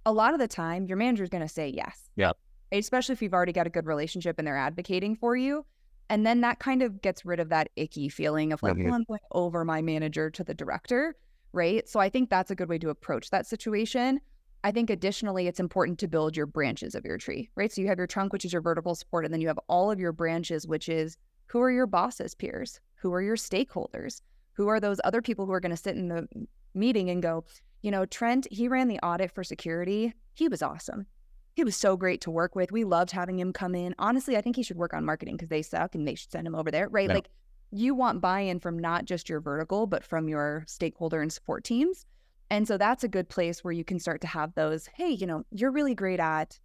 A 0.07 0.13
lot 0.13 0.33
of 0.35 0.41
the 0.41 0.49
time, 0.49 0.87
your 0.87 0.97
manager 0.97 1.23
is 1.23 1.29
going 1.29 1.43
to 1.43 1.49
say 1.49 1.69
yes. 1.69 2.09
Yep. 2.17 2.37
Especially 2.73 3.13
if 3.13 3.23
you've 3.23 3.35
already 3.35 3.53
got 3.53 3.67
a 3.67 3.71
good 3.71 3.87
relationship 3.87 4.39
and 4.39 4.47
they're 4.49 4.57
advocating 4.57 5.15
for 5.15 5.37
you. 5.37 5.65
And 6.11 6.27
then 6.27 6.41
that 6.41 6.59
kind 6.59 6.83
of 6.83 7.03
gets 7.03 7.25
rid 7.25 7.39
of 7.39 7.51
that 7.51 7.69
icky 7.77 8.09
feeling 8.09 8.53
of 8.53 8.63
like, 8.63 8.75
Mhm. 8.75 8.87
well, 8.87 8.95
I'm 8.95 9.05
going 9.05 9.21
over 9.33 9.65
my 9.65 9.83
manager 9.83 10.31
to 10.31 10.43
the 10.43 10.55
director. 10.55 11.15
Right. 11.53 11.87
So 11.89 12.01
I 12.01 12.09
think 12.09 12.31
that's 12.31 12.51
a 12.51 12.55
good 12.55 12.69
way 12.69 12.79
to 12.79 12.89
approach 12.89 13.31
that 13.31 13.47
situation. 13.47 14.21
I 14.69 14.71
think 14.71 14.91
additionally, 14.91 15.47
it's 15.47 15.61
important 15.61 15.99
to 16.01 16.09
build 16.09 16.37
your 16.37 16.45
branches 16.45 16.95
of 16.95 17.07
your 17.07 17.17
tree, 17.17 17.49
right? 17.55 17.73
So 17.73 17.81
you 17.81 17.89
have 17.89 17.97
your 17.97 18.07
trunk, 18.07 18.35
which 18.35 18.45
is 18.45 18.53
your 18.53 18.61
vertical 18.61 18.95
support, 18.95 19.25
and 19.25 19.33
then 19.33 19.41
you 19.41 19.49
have 19.49 19.59
all 19.67 19.91
of 19.91 19.99
your 19.99 20.13
branches, 20.13 20.67
which 20.67 20.91
is 20.91 21.17
who 21.47 21.63
are 21.63 21.71
your 21.71 21.87
bosses, 21.87 22.35
peers? 22.35 22.79
Who 22.97 23.15
are 23.15 23.23
your 23.23 23.37
stakeholders? 23.37 24.21
Who 24.53 24.69
are 24.69 24.79
those 24.79 25.01
other 25.05 25.23
people 25.23 25.47
who 25.47 25.53
are 25.53 25.61
going 25.61 25.71
to 25.71 25.77
sit 25.79 25.97
in 25.97 26.09
the 26.09 26.29
meeting 26.75 27.09
and 27.09 27.23
go, 27.23 27.47
you 27.81 27.91
know, 27.91 28.05
Trent, 28.05 28.47
he 28.51 28.69
ran 28.69 28.89
the 28.89 28.99
audit 28.99 29.31
for 29.31 29.43
security. 29.43 30.13
He 30.35 30.49
was 30.49 30.61
awesome. 30.61 31.07
He 31.55 31.65
was 31.65 31.75
so 31.75 31.97
great 31.97 32.21
to 32.21 32.31
work 32.31 32.55
with. 32.55 32.71
We 32.71 32.85
loved 32.85 33.11
having 33.11 33.39
him 33.39 33.55
come 33.55 33.75
in. 33.75 33.95
Honestly, 33.99 34.37
I 34.37 34.43
think 34.43 34.55
he 34.55 34.63
should 34.63 34.77
work 34.77 34.93
on 34.93 35.03
marketing 35.03 35.37
because 35.37 35.49
they 35.49 35.63
suck 35.63 35.95
and 35.95 36.07
they 36.07 36.15
should 36.15 36.31
send 36.31 36.47
him 36.47 36.55
over 36.55 36.71
there, 36.71 36.91
right? 36.91 37.09
Yeah. 37.09 37.15
Like 37.15 37.31
you 37.71 37.95
want 37.95 38.21
buy 38.21 38.41
in 38.41 38.61
from 38.61 38.79
not 38.79 39.07
just 39.07 39.31
your 39.31 39.41
vertical, 39.41 39.87
but 39.87 40.05
from 40.05 40.29
your 40.29 40.65
stakeholder 40.67 41.23
and 41.23 41.33
support 41.33 41.65
teams. 41.65 42.05
And 42.51 42.67
so 42.67 42.79
that's 42.79 43.05
a 43.05 43.09
good 43.09 43.29
place 43.29 43.63
where 43.63 43.73
you 43.73 43.85
can 43.85 43.99
start 43.99 44.21
to 44.23 44.27
have 44.27 44.55
those, 44.55 44.89
hey, 44.95 45.11
you 45.11 45.27
know, 45.27 45.45
you're 45.51 45.71
really 45.71 45.95
great 45.95 46.21
at 46.21 46.59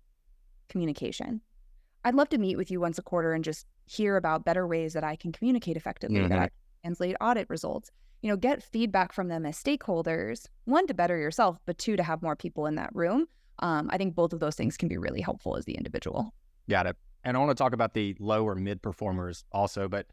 communication. 0.70 1.42
I'd 2.06 2.16
love 2.16 2.30
to 2.30 2.38
meet 2.38 2.58
with 2.58 2.72
you 2.72 2.80
once 2.80 2.98
a 2.98 3.02
quarter 3.02 3.34
and 3.34 3.44
just 3.44 3.66
hear 3.86 4.18
about 4.18 4.46
better 4.46 4.66
ways 4.66 4.94
that 4.94 5.04
I 5.04 5.16
can 5.16 5.32
communicate 5.32 5.76
effectively, 5.76 6.22
that 6.28 6.40
I 6.40 6.44
can 6.44 6.52
translate 6.84 7.16
audit 7.20 7.50
results. 7.50 7.92
You 8.22 8.30
know, 8.30 8.38
get 8.38 8.64
feedback 8.64 9.12
from 9.12 9.28
them 9.28 9.46
as 9.46 9.62
stakeholders, 9.62 10.48
one 10.64 10.88
to 10.88 10.94
better 10.94 11.18
yourself, 11.18 11.58
but 11.66 11.78
two 11.78 11.98
to 11.98 12.04
have 12.04 12.22
more 12.22 12.38
people 12.38 12.66
in 12.66 12.76
that 12.76 12.90
room. 12.94 13.26
Um, 13.60 13.90
I 13.92 13.98
think 13.98 14.16
both 14.16 14.32
of 14.32 14.40
those 14.40 14.56
things 14.56 14.78
can 14.78 14.88
be 14.88 14.98
really 14.98 15.20
helpful 15.20 15.58
as 15.58 15.66
the 15.66 15.74
individual. 15.74 16.34
Got 16.70 16.88
it. 16.88 16.96
And 17.26 17.36
I 17.36 17.40
want 17.40 17.52
to 17.52 17.56
talk 17.56 17.74
about 17.74 17.94
the 17.94 18.16
low 18.20 18.46
or 18.46 18.56
mid 18.56 18.82
performers 18.82 19.44
also, 19.52 19.90
but 19.90 20.08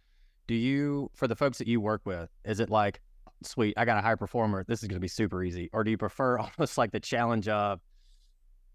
do 0.49 0.55
you, 0.55 1.11
for 1.15 1.29
the 1.29 1.37
folks 1.37 1.59
that 1.59 1.69
you 1.69 1.81
work 1.81 2.03
with, 2.05 2.29
is 2.45 2.59
it 2.59 2.71
like, 2.71 3.01
sweet, 3.43 3.75
I 3.77 3.85
got 3.85 3.99
a 3.99 4.03
high 4.03 4.15
performer, 4.15 4.65
this 4.67 4.83
is 4.83 4.89
going 4.89 4.97
to 4.97 5.01
be 5.01 5.09
super 5.09 5.43
easy? 5.43 5.71
Or 5.73 5.85
do 5.85 5.91
you 5.91 5.99
prefer 5.99 6.39
almost 6.59 6.79
like 6.79 6.93
the 6.93 7.01
challenge 7.01 7.49
of 7.49 7.81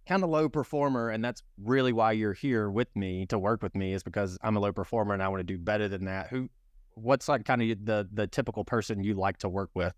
kind 0.07 0.23
of 0.23 0.29
low 0.29 0.49
performer? 0.49 1.09
And 1.09 1.23
that's 1.23 1.43
really 1.63 1.93
why 1.93 2.13
you're 2.13 2.33
here 2.33 2.69
with 2.69 2.93
me 2.95 3.25
to 3.27 3.39
work 3.39 3.61
with 3.61 3.75
me 3.75 3.93
is 3.93 4.03
because 4.03 4.37
I'm 4.41 4.55
a 4.55 4.59
low 4.59 4.71
performer 4.71 5.13
and 5.13 5.23
I 5.23 5.27
want 5.27 5.39
to 5.39 5.43
do 5.43 5.57
better 5.57 5.87
than 5.87 6.05
that. 6.05 6.27
Who, 6.27 6.49
what's 6.95 7.27
like 7.27 7.45
kind 7.45 7.61
of 7.61 7.85
the, 7.85 8.07
the 8.11 8.27
typical 8.27 8.63
person 8.63 9.03
you 9.03 9.13
like 9.13 9.37
to 9.39 9.49
work 9.49 9.69
with? 9.73 9.93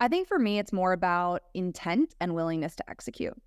I 0.00 0.08
think 0.08 0.28
for 0.28 0.38
me, 0.38 0.58
it's 0.58 0.72
more 0.72 0.92
about 0.92 1.42
intent 1.54 2.14
and 2.20 2.34
willingness 2.34 2.74
to 2.76 2.90
execute, 2.90 3.40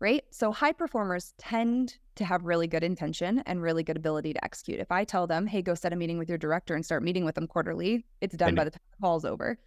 right? 0.00 0.24
So 0.30 0.52
high 0.52 0.72
performers 0.72 1.34
tend 1.38 1.98
to 2.16 2.24
have 2.24 2.44
really 2.44 2.66
good 2.66 2.82
intention 2.82 3.42
and 3.46 3.62
really 3.62 3.82
good 3.82 3.96
ability 3.96 4.32
to 4.32 4.44
execute. 4.44 4.80
If 4.80 4.90
I 4.90 5.04
tell 5.04 5.26
them, 5.26 5.46
hey, 5.46 5.62
go 5.62 5.74
set 5.74 5.92
a 5.92 5.96
meeting 5.96 6.18
with 6.18 6.28
your 6.28 6.38
director 6.38 6.74
and 6.74 6.84
start 6.84 7.02
meeting 7.02 7.24
with 7.24 7.34
them 7.34 7.46
quarterly, 7.46 8.04
it's 8.20 8.36
done 8.36 8.54
by 8.54 8.64
the 8.64 8.70
time 8.70 8.80
the 8.92 9.02
call's 9.02 9.24
over. 9.24 9.58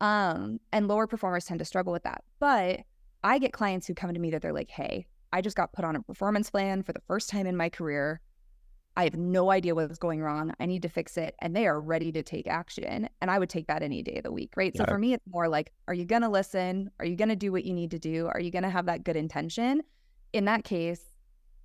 Um, 0.00 0.60
and 0.72 0.88
lower 0.88 1.06
performers 1.06 1.44
tend 1.44 1.58
to 1.58 1.64
struggle 1.64 1.92
with 1.92 2.04
that. 2.04 2.24
But 2.38 2.80
I 3.22 3.38
get 3.38 3.52
clients 3.52 3.86
who 3.86 3.94
come 3.94 4.14
to 4.14 4.20
me 4.20 4.30
that 4.30 4.40
they're 4.40 4.52
like, 4.52 4.70
hey, 4.70 5.06
I 5.32 5.42
just 5.42 5.56
got 5.56 5.72
put 5.72 5.84
on 5.84 5.94
a 5.94 6.02
performance 6.02 6.50
plan 6.50 6.82
for 6.82 6.92
the 6.92 7.02
first 7.06 7.28
time 7.28 7.46
in 7.46 7.56
my 7.56 7.68
career. 7.68 8.20
I 9.00 9.04
have 9.04 9.16
no 9.16 9.50
idea 9.50 9.74
what's 9.74 9.96
going 9.96 10.20
wrong. 10.20 10.52
I 10.60 10.66
need 10.66 10.82
to 10.82 10.90
fix 10.90 11.16
it. 11.16 11.34
And 11.38 11.56
they 11.56 11.66
are 11.66 11.80
ready 11.80 12.12
to 12.12 12.22
take 12.22 12.46
action. 12.46 13.08
And 13.22 13.30
I 13.30 13.38
would 13.38 13.48
take 13.48 13.66
that 13.68 13.82
any 13.82 14.02
day 14.02 14.16
of 14.16 14.24
the 14.24 14.30
week, 14.30 14.52
right? 14.58 14.76
So 14.76 14.84
for 14.84 14.98
me, 14.98 15.14
it's 15.14 15.26
more 15.26 15.48
like, 15.48 15.72
are 15.88 15.94
you 15.94 16.04
going 16.04 16.20
to 16.20 16.28
listen? 16.28 16.90
Are 16.98 17.06
you 17.06 17.16
going 17.16 17.30
to 17.30 17.36
do 17.36 17.50
what 17.50 17.64
you 17.64 17.72
need 17.72 17.92
to 17.92 17.98
do? 17.98 18.26
Are 18.26 18.38
you 18.38 18.50
going 18.50 18.64
to 18.64 18.68
have 18.68 18.84
that 18.86 19.02
good 19.02 19.16
intention? 19.16 19.80
In 20.34 20.44
that 20.44 20.64
case, 20.64 21.00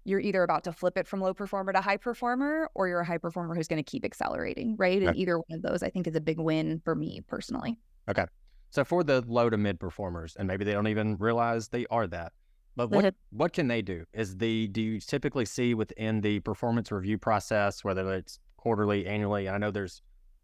you're 0.05 0.21
either 0.21 0.43
about 0.43 0.63
to 0.63 0.71
flip 0.71 0.97
it 0.97 1.09
from 1.09 1.19
low 1.19 1.33
performer 1.33 1.73
to 1.73 1.81
high 1.81 1.97
performer, 1.97 2.69
or 2.73 2.87
you're 2.87 3.01
a 3.01 3.05
high 3.05 3.17
performer 3.17 3.53
who's 3.53 3.67
going 3.67 3.83
to 3.83 3.91
keep 3.91 4.05
accelerating, 4.05 4.77
right? 4.77 5.01
And 5.01 5.13
either 5.17 5.37
one 5.37 5.57
of 5.57 5.61
those, 5.61 5.83
I 5.83 5.89
think, 5.89 6.07
is 6.07 6.15
a 6.15 6.21
big 6.21 6.39
win 6.39 6.79
for 6.85 6.95
me 6.95 7.19
personally. 7.27 7.77
Okay. 8.07 8.23
So 8.69 8.85
for 8.85 9.03
the 9.03 9.25
low 9.27 9.49
to 9.49 9.57
mid 9.57 9.77
performers, 9.77 10.37
and 10.39 10.47
maybe 10.47 10.63
they 10.63 10.71
don't 10.71 10.87
even 10.87 11.17
realize 11.17 11.67
they 11.67 11.85
are 11.91 12.07
that, 12.07 12.31
but 12.75 12.89
what 12.91 13.15
what 13.31 13.53
can 13.53 13.67
they 13.67 13.81
do? 13.81 14.05
Is 14.13 14.37
the 14.37 14.67
do 14.67 14.81
you 14.81 14.99
typically 14.99 15.45
see 15.45 15.73
within 15.73 16.21
the 16.21 16.39
performance 16.41 16.91
review 16.91 17.17
process, 17.17 17.83
whether 17.83 18.13
it's 18.13 18.39
quarterly, 18.57 19.05
annually? 19.07 19.47
I 19.47 19.57
know 19.57 19.71
there's 19.71 20.01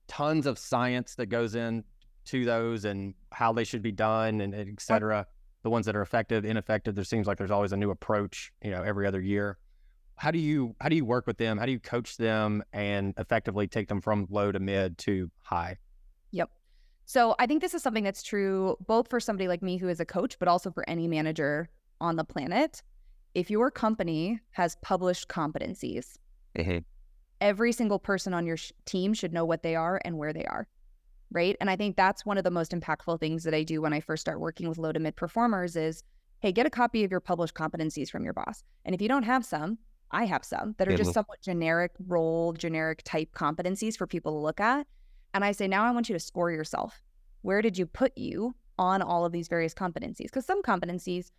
tons 0.07 0.45
of 0.45 0.57
science 0.57 1.15
that 1.15 1.27
goes 1.27 1.55
in 1.55 1.83
to 2.25 2.45
those 2.45 2.85
and 2.85 3.13
how 3.31 3.51
they 3.51 3.63
should 3.63 3.81
be 3.81 3.91
done 3.91 4.41
and, 4.41 4.53
and 4.53 4.69
et 4.69 4.81
cetera. 4.81 5.25
The 5.63 5.69
ones 5.69 5.85
that 5.85 5.95
are 5.95 6.01
effective, 6.01 6.43
ineffective. 6.45 6.95
There 6.95 7.03
seems 7.03 7.27
like 7.27 7.37
there's 7.37 7.51
always 7.51 7.71
a 7.71 7.77
new 7.77 7.91
approach, 7.91 8.51
you 8.63 8.71
know, 8.71 8.81
every 8.81 9.05
other 9.05 9.21
year. 9.21 9.57
How 10.15 10.31
do 10.31 10.39
you 10.39 10.75
how 10.79 10.89
do 10.89 10.95
you 10.95 11.05
work 11.05 11.27
with 11.27 11.37
them? 11.37 11.57
How 11.57 11.65
do 11.65 11.71
you 11.71 11.79
coach 11.79 12.17
them 12.17 12.63
and 12.73 13.13
effectively 13.17 13.67
take 13.67 13.87
them 13.87 14.01
from 14.01 14.27
low 14.29 14.51
to 14.51 14.59
mid 14.59 14.97
to 14.99 15.29
high? 15.41 15.77
Yep. 16.31 16.49
So 17.05 17.35
I 17.39 17.45
think 17.45 17.61
this 17.61 17.73
is 17.73 17.83
something 17.83 18.03
that's 18.03 18.23
true 18.23 18.77
both 18.87 19.09
for 19.09 19.19
somebody 19.19 19.47
like 19.47 19.61
me 19.61 19.77
who 19.77 19.89
is 19.89 19.99
a 19.99 20.05
coach, 20.05 20.39
but 20.39 20.47
also 20.47 20.71
for 20.71 20.87
any 20.87 21.07
manager 21.07 21.69
on 22.01 22.15
the 22.17 22.25
planet. 22.25 22.81
If 23.33 23.49
your 23.49 23.71
company 23.71 24.41
has 24.51 24.75
published 24.81 25.29
competencies, 25.29 26.17
Mhm. 26.57 26.83
every 27.39 27.71
single 27.71 27.99
person 27.99 28.33
on 28.33 28.45
your 28.45 28.57
sh- 28.57 28.73
team 28.85 29.13
should 29.13 29.31
know 29.31 29.45
what 29.45 29.63
they 29.63 29.75
are 29.75 30.01
and 30.03 30.17
where 30.17 30.33
they 30.33 30.43
are. 30.45 30.67
Right. 31.31 31.55
And 31.61 31.69
I 31.69 31.77
think 31.77 31.95
that's 31.95 32.25
one 32.25 32.37
of 32.37 32.43
the 32.43 32.51
most 32.51 32.71
impactful 32.71 33.19
things 33.21 33.43
that 33.45 33.53
I 33.53 33.63
do 33.63 33.81
when 33.81 33.93
I 33.93 34.01
first 34.01 34.19
start 34.21 34.41
working 34.41 34.67
with 34.67 34.77
low 34.77 34.91
to 34.91 34.99
mid 34.99 35.15
performers 35.15 35.75
is 35.77 36.03
hey, 36.41 36.51
get 36.51 36.65
a 36.65 36.71
copy 36.71 37.03
of 37.03 37.11
your 37.11 37.19
published 37.19 37.53
competencies 37.53 38.09
from 38.09 38.23
your 38.23 38.33
boss. 38.33 38.63
And 38.83 38.95
if 38.95 39.01
you 39.01 39.07
don't 39.07 39.21
have 39.23 39.45
some, 39.45 39.77
I 40.09 40.25
have 40.25 40.43
some 40.43 40.73
that 40.79 40.87
are 40.87 40.97
just 40.97 41.13
somewhat 41.13 41.39
generic 41.39 41.91
role, 42.07 42.53
generic 42.53 43.03
type 43.05 43.31
competencies 43.33 43.95
for 43.95 44.07
people 44.07 44.31
to 44.31 44.39
look 44.39 44.59
at. 44.59 44.87
And 45.35 45.45
I 45.45 45.51
say, 45.51 45.67
now 45.67 45.83
I 45.85 45.91
want 45.91 46.09
you 46.09 46.13
to 46.13 46.19
score 46.19 46.49
yourself. 46.49 47.03
Where 47.43 47.61
did 47.61 47.77
you 47.77 47.85
put 47.85 48.17
you 48.17 48.55
on 48.79 49.03
all 49.03 49.23
of 49.23 49.31
these 49.31 49.47
various 49.47 49.75
competencies? 49.75 50.23
Because 50.23 50.45
some 50.47 50.63
competencies, 50.63 51.29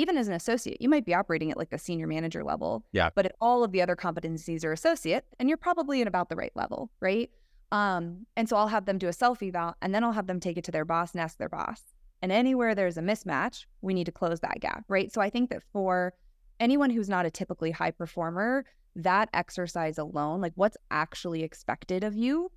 even 0.00 0.16
as 0.16 0.28
an 0.28 0.34
associate, 0.34 0.80
you 0.80 0.88
might 0.88 1.04
be 1.04 1.14
operating 1.14 1.50
at 1.50 1.58
like 1.58 1.70
the 1.70 1.78
senior 1.78 2.06
manager 2.06 2.42
level. 2.42 2.84
Yeah. 2.92 3.10
But 3.14 3.26
at 3.26 3.36
all 3.40 3.62
of 3.62 3.72
the 3.72 3.82
other 3.82 3.96
competencies 3.96 4.64
are 4.64 4.72
associate, 4.72 5.26
and 5.38 5.48
you're 5.48 5.58
probably 5.58 6.00
at 6.00 6.08
about 6.08 6.30
the 6.30 6.36
right 6.36 6.52
level, 6.54 6.90
right? 7.00 7.30
Um, 7.70 8.26
and 8.36 8.48
so 8.48 8.56
I'll 8.56 8.68
have 8.68 8.86
them 8.86 8.98
do 8.98 9.08
a 9.08 9.12
self 9.12 9.42
eval 9.42 9.74
and 9.80 9.94
then 9.94 10.02
I'll 10.02 10.12
have 10.12 10.26
them 10.26 10.40
take 10.40 10.56
it 10.56 10.64
to 10.64 10.72
their 10.72 10.84
boss 10.84 11.12
and 11.12 11.20
ask 11.20 11.38
their 11.38 11.48
boss. 11.48 11.82
And 12.22 12.32
anywhere 12.32 12.74
there's 12.74 12.96
a 12.96 13.02
mismatch, 13.02 13.66
we 13.80 13.94
need 13.94 14.06
to 14.06 14.12
close 14.12 14.40
that 14.40 14.60
gap, 14.60 14.84
right? 14.88 15.12
So 15.12 15.20
I 15.20 15.30
think 15.30 15.50
that 15.50 15.62
for 15.72 16.14
anyone 16.58 16.90
who's 16.90 17.08
not 17.08 17.26
a 17.26 17.30
typically 17.30 17.70
high 17.70 17.92
performer, 17.92 18.64
that 18.96 19.28
exercise 19.32 19.98
alone, 19.98 20.40
like 20.40 20.52
what's 20.56 20.76
actually 20.90 21.42
expected 21.42 22.02
of 22.02 22.16
you, 22.16 22.50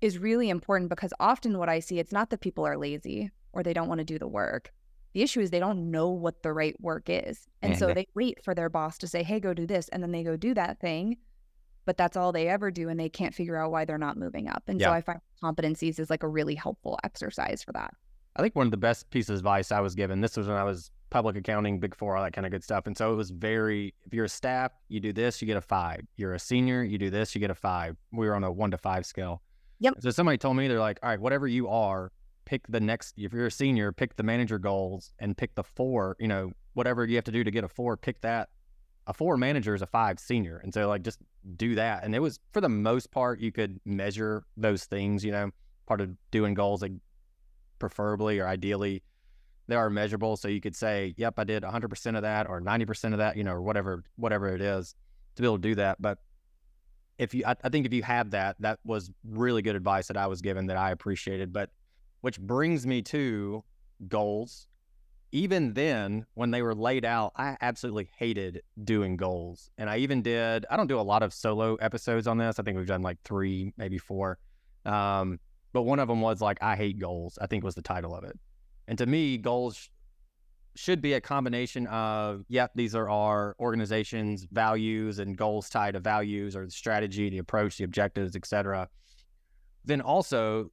is 0.00 0.18
really 0.18 0.48
important 0.48 0.90
because 0.90 1.12
often 1.20 1.58
what 1.58 1.68
I 1.68 1.80
see, 1.80 1.98
it's 1.98 2.12
not 2.12 2.30
that 2.30 2.40
people 2.40 2.66
are 2.66 2.78
lazy 2.78 3.30
or 3.52 3.62
they 3.62 3.72
don't 3.72 3.88
want 3.88 3.98
to 3.98 4.04
do 4.04 4.18
the 4.18 4.28
work. 4.28 4.72
The 5.16 5.22
issue 5.22 5.40
is 5.40 5.48
they 5.48 5.60
don't 5.60 5.90
know 5.90 6.10
what 6.10 6.42
the 6.42 6.52
right 6.52 6.78
work 6.78 7.04
is. 7.06 7.48
And 7.62 7.78
so 7.78 7.94
they 7.94 8.06
wait 8.14 8.44
for 8.44 8.54
their 8.54 8.68
boss 8.68 8.98
to 8.98 9.06
say, 9.06 9.22
hey, 9.22 9.40
go 9.40 9.54
do 9.54 9.66
this. 9.66 9.88
And 9.88 10.02
then 10.02 10.12
they 10.12 10.22
go 10.22 10.36
do 10.36 10.52
that 10.52 10.78
thing. 10.78 11.16
But 11.86 11.96
that's 11.96 12.18
all 12.18 12.32
they 12.32 12.48
ever 12.48 12.70
do. 12.70 12.90
And 12.90 13.00
they 13.00 13.08
can't 13.08 13.34
figure 13.34 13.56
out 13.56 13.70
why 13.70 13.86
they're 13.86 13.96
not 13.96 14.18
moving 14.18 14.46
up. 14.46 14.64
And 14.66 14.78
so 14.78 14.90
I 14.90 15.00
find 15.00 15.18
competencies 15.42 15.98
is 15.98 16.10
like 16.10 16.22
a 16.22 16.28
really 16.28 16.54
helpful 16.54 16.98
exercise 17.02 17.62
for 17.62 17.72
that. 17.72 17.94
I 18.36 18.42
think 18.42 18.54
one 18.54 18.66
of 18.66 18.70
the 18.70 18.76
best 18.76 19.08
pieces 19.08 19.30
of 19.30 19.36
advice 19.36 19.72
I 19.72 19.80
was 19.80 19.94
given, 19.94 20.20
this 20.20 20.36
was 20.36 20.48
when 20.48 20.58
I 20.58 20.64
was 20.64 20.90
public 21.08 21.34
accounting, 21.34 21.80
big 21.80 21.94
four, 21.94 22.14
all 22.14 22.22
that 22.22 22.34
kind 22.34 22.44
of 22.44 22.52
good 22.52 22.62
stuff. 22.62 22.86
And 22.86 22.94
so 22.94 23.10
it 23.10 23.16
was 23.16 23.30
very, 23.30 23.94
if 24.04 24.12
you're 24.12 24.26
a 24.26 24.28
staff, 24.28 24.72
you 24.90 25.00
do 25.00 25.14
this, 25.14 25.40
you 25.40 25.46
get 25.46 25.56
a 25.56 25.62
five. 25.62 26.02
You're 26.16 26.34
a 26.34 26.38
senior, 26.38 26.82
you 26.82 26.98
do 26.98 27.08
this, 27.08 27.34
you 27.34 27.40
get 27.40 27.50
a 27.50 27.54
five. 27.54 27.96
We 28.12 28.26
were 28.26 28.34
on 28.34 28.44
a 28.44 28.52
one 28.52 28.70
to 28.72 28.76
five 28.76 29.06
scale. 29.06 29.40
Yep. 29.80 29.94
So 30.00 30.10
somebody 30.10 30.36
told 30.36 30.58
me, 30.58 30.68
they're 30.68 30.78
like, 30.78 30.98
all 31.02 31.08
right, 31.08 31.18
whatever 31.18 31.48
you 31.48 31.68
are, 31.68 32.12
pick 32.46 32.66
the 32.68 32.80
next, 32.80 33.14
if 33.18 33.32
you're 33.32 33.46
a 33.46 33.50
senior, 33.50 33.92
pick 33.92 34.16
the 34.16 34.22
manager 34.22 34.58
goals 34.58 35.12
and 35.18 35.36
pick 35.36 35.54
the 35.54 35.62
four, 35.62 36.16
you 36.18 36.28
know, 36.28 36.50
whatever 36.72 37.04
you 37.04 37.16
have 37.16 37.24
to 37.24 37.32
do 37.32 37.44
to 37.44 37.50
get 37.50 37.64
a 37.64 37.68
four, 37.68 37.96
pick 37.96 38.20
that. 38.22 38.48
A 39.08 39.12
four 39.12 39.36
manager 39.36 39.74
is 39.74 39.82
a 39.82 39.86
five 39.86 40.18
senior. 40.18 40.58
And 40.64 40.72
so, 40.72 40.88
like, 40.88 41.02
just 41.02 41.18
do 41.56 41.74
that. 41.74 42.02
And 42.02 42.14
it 42.14 42.18
was, 42.20 42.40
for 42.52 42.60
the 42.60 42.68
most 42.68 43.10
part, 43.10 43.38
you 43.40 43.52
could 43.52 43.78
measure 43.84 44.44
those 44.56 44.84
things, 44.84 45.24
you 45.24 45.30
know, 45.30 45.50
part 45.86 46.00
of 46.00 46.10
doing 46.30 46.54
goals, 46.54 46.82
like, 46.82 46.92
preferably 47.78 48.38
or 48.38 48.48
ideally 48.48 49.02
they 49.68 49.74
are 49.74 49.90
measurable. 49.90 50.36
So 50.36 50.48
you 50.48 50.60
could 50.60 50.76
say, 50.76 51.14
yep, 51.16 51.34
I 51.38 51.44
did 51.44 51.62
100% 51.62 52.16
of 52.16 52.22
that 52.22 52.48
or 52.48 52.60
90% 52.60 53.12
of 53.12 53.18
that, 53.18 53.36
you 53.36 53.44
know, 53.44 53.52
or 53.52 53.62
whatever, 53.62 54.04
whatever 54.16 54.48
it 54.48 54.60
is 54.60 54.94
to 55.34 55.42
be 55.42 55.46
able 55.46 55.56
to 55.56 55.62
do 55.62 55.74
that. 55.76 56.00
But 56.00 56.18
if 57.18 57.34
you, 57.34 57.42
I, 57.46 57.56
I, 57.64 57.68
think 57.68 57.86
if 57.86 57.92
you 57.92 58.02
have 58.02 58.30
that, 58.30 58.56
that 58.60 58.78
was 58.84 59.10
really 59.24 59.62
good 59.62 59.76
advice 59.76 60.06
that 60.08 60.16
I 60.16 60.26
was 60.26 60.40
given 60.40 60.66
that 60.66 60.76
I 60.76 60.90
appreciated. 60.90 61.52
But 61.52 61.70
which 62.26 62.40
brings 62.40 62.88
me 62.88 63.00
to 63.00 63.62
goals. 64.08 64.66
Even 65.30 65.74
then, 65.74 66.26
when 66.34 66.50
they 66.50 66.60
were 66.60 66.74
laid 66.74 67.04
out, 67.04 67.30
I 67.36 67.56
absolutely 67.60 68.08
hated 68.18 68.62
doing 68.82 69.16
goals. 69.16 69.70
And 69.78 69.88
I 69.88 69.98
even 69.98 70.22
did, 70.22 70.66
I 70.68 70.76
don't 70.76 70.88
do 70.88 70.98
a 70.98 71.02
lot 71.02 71.22
of 71.22 71.32
solo 71.32 71.76
episodes 71.76 72.26
on 72.26 72.36
this. 72.36 72.58
I 72.58 72.64
think 72.64 72.78
we've 72.78 72.84
done 72.84 73.02
like 73.02 73.18
three, 73.22 73.72
maybe 73.76 73.96
four. 73.96 74.40
Um, 74.84 75.38
but 75.72 75.82
one 75.82 76.00
of 76.00 76.08
them 76.08 76.20
was 76.20 76.40
like, 76.40 76.60
I 76.60 76.74
hate 76.74 76.98
goals, 76.98 77.38
I 77.40 77.46
think 77.46 77.62
was 77.62 77.76
the 77.76 77.82
title 77.82 78.12
of 78.12 78.24
it. 78.24 78.36
And 78.88 78.98
to 78.98 79.06
me, 79.06 79.38
goals 79.38 79.88
should 80.74 81.00
be 81.00 81.12
a 81.12 81.20
combination 81.20 81.86
of, 81.86 82.44
yep, 82.48 82.72
these 82.74 82.96
are 82.96 83.08
our 83.08 83.54
organization's 83.60 84.48
values 84.50 85.20
and 85.20 85.38
goals 85.38 85.70
tied 85.70 85.92
to 85.92 86.00
values 86.00 86.56
or 86.56 86.64
the 86.64 86.72
strategy, 86.72 87.30
the 87.30 87.38
approach, 87.38 87.76
the 87.76 87.84
objectives, 87.84 88.34
etc. 88.34 88.88
Then 89.84 90.00
also, 90.00 90.72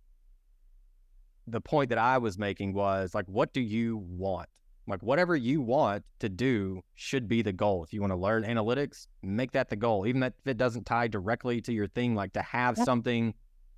the 1.48 1.62
point 1.62 1.90
that 1.90 1.98
I 1.98 2.18
was 2.18 2.38
making 2.38 2.74
was 2.74 3.14
like, 3.14 3.26
what 3.28 3.54
do 3.54 3.62
you 3.62 3.98
want? 3.98 4.48
Like, 4.86 5.02
whatever 5.02 5.36
you 5.36 5.62
want 5.62 6.04
to 6.20 6.28
do 6.28 6.82
should 6.96 7.28
be 7.28 7.42
the 7.42 7.54
goal. 7.54 7.84
If 7.84 7.94
you 7.94 8.02
want 8.02 8.12
to 8.12 8.18
learn 8.18 8.44
analytics, 8.44 9.08
make 9.22 9.52
that 9.54 9.70
the 9.70 9.78
goal, 9.78 10.06
even 10.06 10.24
if 10.24 10.34
it 10.46 10.58
doesn't 10.58 10.86
tie 10.86 11.08
directly 11.08 11.62
to 11.62 11.74
your 11.74 11.88
thing, 11.88 12.16
like 12.16 12.34
to 12.34 12.42
have 12.42 12.78
yep. 12.78 12.86
something 12.86 13.34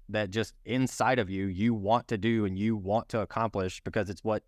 that 0.10 0.30
just 0.30 0.54
inside 0.66 1.20
of 1.20 1.30
you 1.30 1.48
you 1.48 1.74
want 1.74 2.08
to 2.08 2.18
do 2.18 2.46
and 2.46 2.58
you 2.58 2.76
want 2.76 3.10
to 3.10 3.22
accomplish 3.22 3.82
because 3.84 4.10
it's 4.10 4.24
what 4.24 4.44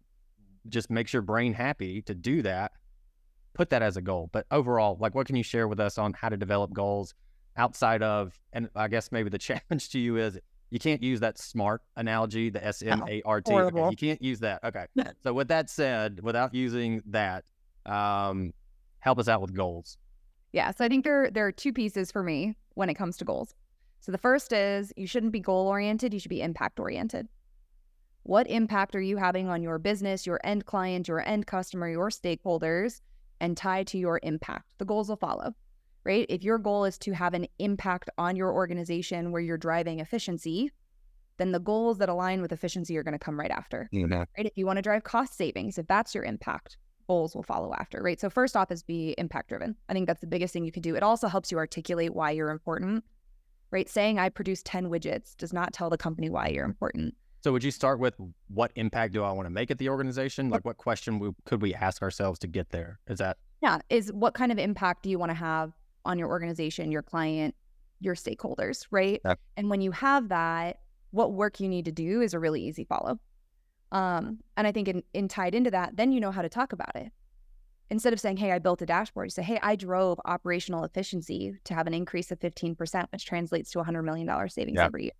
just 0.69 0.89
makes 0.89 1.13
your 1.13 1.21
brain 1.21 1.53
happy 1.53 2.01
to 2.01 2.13
do 2.13 2.41
that 2.41 2.71
put 3.53 3.69
that 3.69 3.81
as 3.81 3.97
a 3.97 4.01
goal 4.01 4.29
but 4.31 4.45
overall 4.51 4.97
like 4.99 5.15
what 5.15 5.25
can 5.25 5.35
you 5.35 5.43
share 5.43 5.67
with 5.67 5.79
us 5.79 5.97
on 5.97 6.13
how 6.13 6.29
to 6.29 6.37
develop 6.37 6.71
goals 6.73 7.15
outside 7.55 8.03
of 8.03 8.39
and 8.53 8.69
i 8.75 8.87
guess 8.87 9.11
maybe 9.11 9.29
the 9.29 9.37
challenge 9.39 9.89
to 9.89 9.99
you 9.99 10.17
is 10.17 10.37
you 10.69 10.79
can't 10.79 11.01
use 11.01 11.19
that 11.19 11.37
smart 11.37 11.81
analogy 11.95 12.49
the 12.49 12.65
s-m-a-r-t 12.65 13.51
oh, 13.51 13.89
you 13.89 13.95
can't 13.95 14.21
use 14.21 14.39
that. 14.39 14.63
Okay 14.63 14.85
so 15.23 15.33
with 15.33 15.47
that 15.47 15.69
said 15.69 16.19
without 16.21 16.53
using 16.53 17.01
that 17.05 17.45
um, 17.85 18.53
help 18.99 19.19
us 19.19 19.27
out 19.27 19.41
with 19.41 19.55
goals. 19.55 19.97
Yeah 20.51 20.71
so 20.71 20.85
i 20.85 20.89
think 20.89 21.03
there 21.03 21.29
there 21.31 21.45
are 21.45 21.51
two 21.51 21.73
pieces 21.73 22.11
for 22.11 22.23
me 22.23 22.55
when 22.75 22.89
it 22.89 22.95
comes 22.95 23.17
to 23.17 23.25
goals. 23.25 23.53
So 23.99 24.11
the 24.11 24.17
first 24.17 24.53
is 24.53 24.93
you 24.95 25.07
shouldn't 25.07 25.31
be 25.31 25.39
goal 25.39 25.67
oriented, 25.67 26.13
you 26.13 26.19
should 26.19 26.29
be 26.29 26.41
impact 26.41 26.79
oriented. 26.79 27.27
What 28.23 28.47
impact 28.47 28.95
are 28.95 29.01
you 29.01 29.17
having 29.17 29.47
on 29.47 29.63
your 29.63 29.79
business, 29.79 30.27
your 30.27 30.39
end 30.43 30.65
client, 30.65 31.07
your 31.07 31.25
end 31.27 31.47
customer, 31.47 31.89
your 31.89 32.09
stakeholders, 32.09 32.99
and 33.39 33.55
tie 33.55 33.83
to 33.83 33.97
your 33.97 34.19
impact? 34.21 34.65
The 34.79 34.85
goals 34.85 35.09
will 35.09 35.15
follow, 35.15 35.55
right? 36.07 36.25
If 36.29 36.43
your 36.43 36.57
goal 36.57 36.85
is 36.85 36.97
to 36.99 37.11
have 37.11 37.33
an 37.33 37.45
impact 37.59 38.09
on 38.17 38.35
your 38.35 38.51
organization 38.51 39.31
where 39.31 39.41
you're 39.41 39.57
driving 39.57 39.99
efficiency, 39.99 40.71
then 41.37 41.51
the 41.51 41.59
goals 41.59 41.99
that 41.99 42.09
align 42.09 42.41
with 42.41 42.51
efficiency 42.51 42.97
are 42.97 43.03
going 43.03 43.11
to 43.11 43.19
come 43.19 43.39
right 43.39 43.51
after. 43.51 43.89
Yeah. 43.91 44.25
Right? 44.37 44.47
If 44.47 44.53
you 44.57 44.65
want 44.65 44.77
to 44.77 44.81
drive 44.81 45.03
cost 45.03 45.37
savings, 45.37 45.77
if 45.77 45.85
that's 45.85 46.15
your 46.15 46.23
impact, 46.23 46.77
goals 47.07 47.35
will 47.35 47.43
follow 47.43 47.73
after, 47.75 48.01
right? 48.01 48.19
So 48.19 48.29
first 48.29 48.57
off 48.57 48.71
is 48.71 48.81
be 48.81 49.13
impact 49.19 49.49
driven. 49.49 49.75
I 49.87 49.93
think 49.93 50.07
that's 50.07 50.21
the 50.21 50.27
biggest 50.27 50.53
thing 50.53 50.65
you 50.65 50.71
can 50.71 50.81
do. 50.81 50.95
It 50.95 51.03
also 51.03 51.27
helps 51.27 51.51
you 51.51 51.57
articulate 51.57 52.15
why 52.15 52.31
you're 52.31 52.49
important 52.49 53.03
right? 53.71 53.89
Saying 53.89 54.19
I 54.19 54.29
produce 54.29 54.61
10 54.63 54.89
widgets 54.89 55.35
does 55.35 55.53
not 55.53 55.73
tell 55.73 55.89
the 55.89 55.97
company 55.97 56.29
why 56.29 56.47
you're 56.47 56.65
important. 56.65 57.15
So 57.43 57.51
would 57.51 57.63
you 57.63 57.71
start 57.71 57.99
with 57.99 58.15
what 58.47 58.71
impact 58.75 59.13
do 59.13 59.23
I 59.23 59.31
want 59.31 59.45
to 59.45 59.49
make 59.49 59.71
at 59.71 59.77
the 59.77 59.89
organization? 59.89 60.49
Like 60.49 60.65
what 60.65 60.77
question 60.77 61.35
could 61.45 61.61
we 61.61 61.73
ask 61.73 62.01
ourselves 62.01 62.39
to 62.39 62.47
get 62.47 62.69
there? 62.69 62.99
Is 63.07 63.19
that 63.19 63.37
Yeah, 63.61 63.79
is 63.89 64.11
what 64.11 64.33
kind 64.33 64.51
of 64.51 64.57
impact 64.57 65.03
do 65.03 65.09
you 65.09 65.19
want 65.19 65.29
to 65.29 65.35
have 65.35 65.73
on 66.07 66.17
your 66.17 66.29
organization, 66.29 66.91
your 66.91 67.03
client, 67.03 67.53
your 67.99 68.15
stakeholders, 68.15 68.87
right? 68.89 69.21
And 69.57 69.69
when 69.69 69.81
you 69.81 69.91
have 69.91 70.29
that, 70.29 70.77
what 71.11 71.33
work 71.33 71.59
you 71.59 71.67
need 71.67 71.85
to 71.85 71.91
do 71.91 72.21
is 72.21 72.33
a 72.33 72.39
really 72.39 72.61
easy 72.63 72.85
follow. 72.85 73.19
Um, 73.91 74.39
and 74.55 74.65
I 74.67 74.71
think 74.71 74.87
in, 74.87 75.03
in 75.13 75.27
tied 75.27 75.53
into 75.55 75.71
that, 75.71 75.95
then 75.95 76.11
you 76.11 76.19
know 76.19 76.31
how 76.31 76.41
to 76.41 76.49
talk 76.49 76.73
about 76.73 76.95
it 76.95 77.11
instead 77.89 78.11
of 78.13 78.19
saying, 78.19 78.37
Hey, 78.37 78.51
I 78.51 78.59
built 78.59 78.81
a 78.81 78.85
dashboard, 78.85 79.27
you 79.27 79.31
say, 79.31 79.43
Hey, 79.43 79.59
I 79.61 79.75
drove 79.75 80.19
operational 80.25 80.83
efficiency 80.83 81.53
to 81.63 81.73
have 81.73 81.87
an 81.87 81.93
increase 81.93 82.31
of 82.31 82.39
15%, 82.39 83.05
which 83.11 83.25
translates 83.25 83.71
to 83.71 83.79
$100 83.79 84.03
million 84.03 84.49
savings 84.49 84.77
every 84.85 85.03
year. 85.03 85.11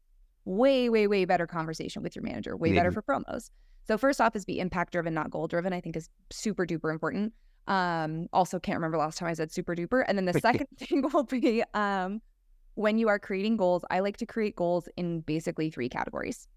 Way, 0.46 0.90
way, 0.90 1.08
way 1.08 1.26
better 1.26 1.48
conversation 1.48 2.04
with 2.04 2.16
your 2.16 2.24
manager, 2.24 2.56
way 2.56 2.72
better 2.74 2.92
for 2.92 3.02
promos. 3.02 3.52
So, 3.86 3.98
first 3.98 4.20
off, 4.20 4.36
is 4.36 4.44
be 4.46 4.60
impact 4.60 4.92
driven, 4.92 5.14
not 5.14 5.32
goal 5.32 5.48
driven, 5.48 5.72
I 5.74 5.80
think 5.82 5.96
is 5.96 6.10
super 6.30 6.66
duper 6.66 6.92
important. 6.92 7.34
Um, 7.68 8.28
also, 8.34 8.60
can't 8.60 8.78
remember 8.78 8.98
last 8.98 9.18
time 9.18 9.30
I 9.30 9.34
said 9.34 9.52
super 9.52 9.76
duper. 9.76 10.04
And 10.08 10.18
then 10.18 10.26
the 10.26 10.40
second 10.40 10.68
thing 10.78 11.04
will 11.14 11.24
be 11.24 11.64
um, 11.74 12.22
when 12.76 12.98
you 12.98 13.08
are 13.08 13.20
creating 13.20 13.58
goals, 13.58 13.84
I 13.90 14.00
like 14.00 14.18
to 14.18 14.26
create 14.26 14.56
goals 14.56 14.88
in 14.98 15.22
basically 15.22 15.70
three 15.70 15.90
categories. 15.90 16.48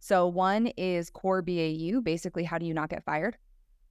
So, 0.00 0.26
one 0.26 0.68
is 0.76 1.10
core 1.10 1.42
BAU, 1.42 2.00
basically, 2.02 2.44
how 2.44 2.58
do 2.58 2.66
you 2.66 2.74
not 2.74 2.90
get 2.90 3.04
fired? 3.04 3.36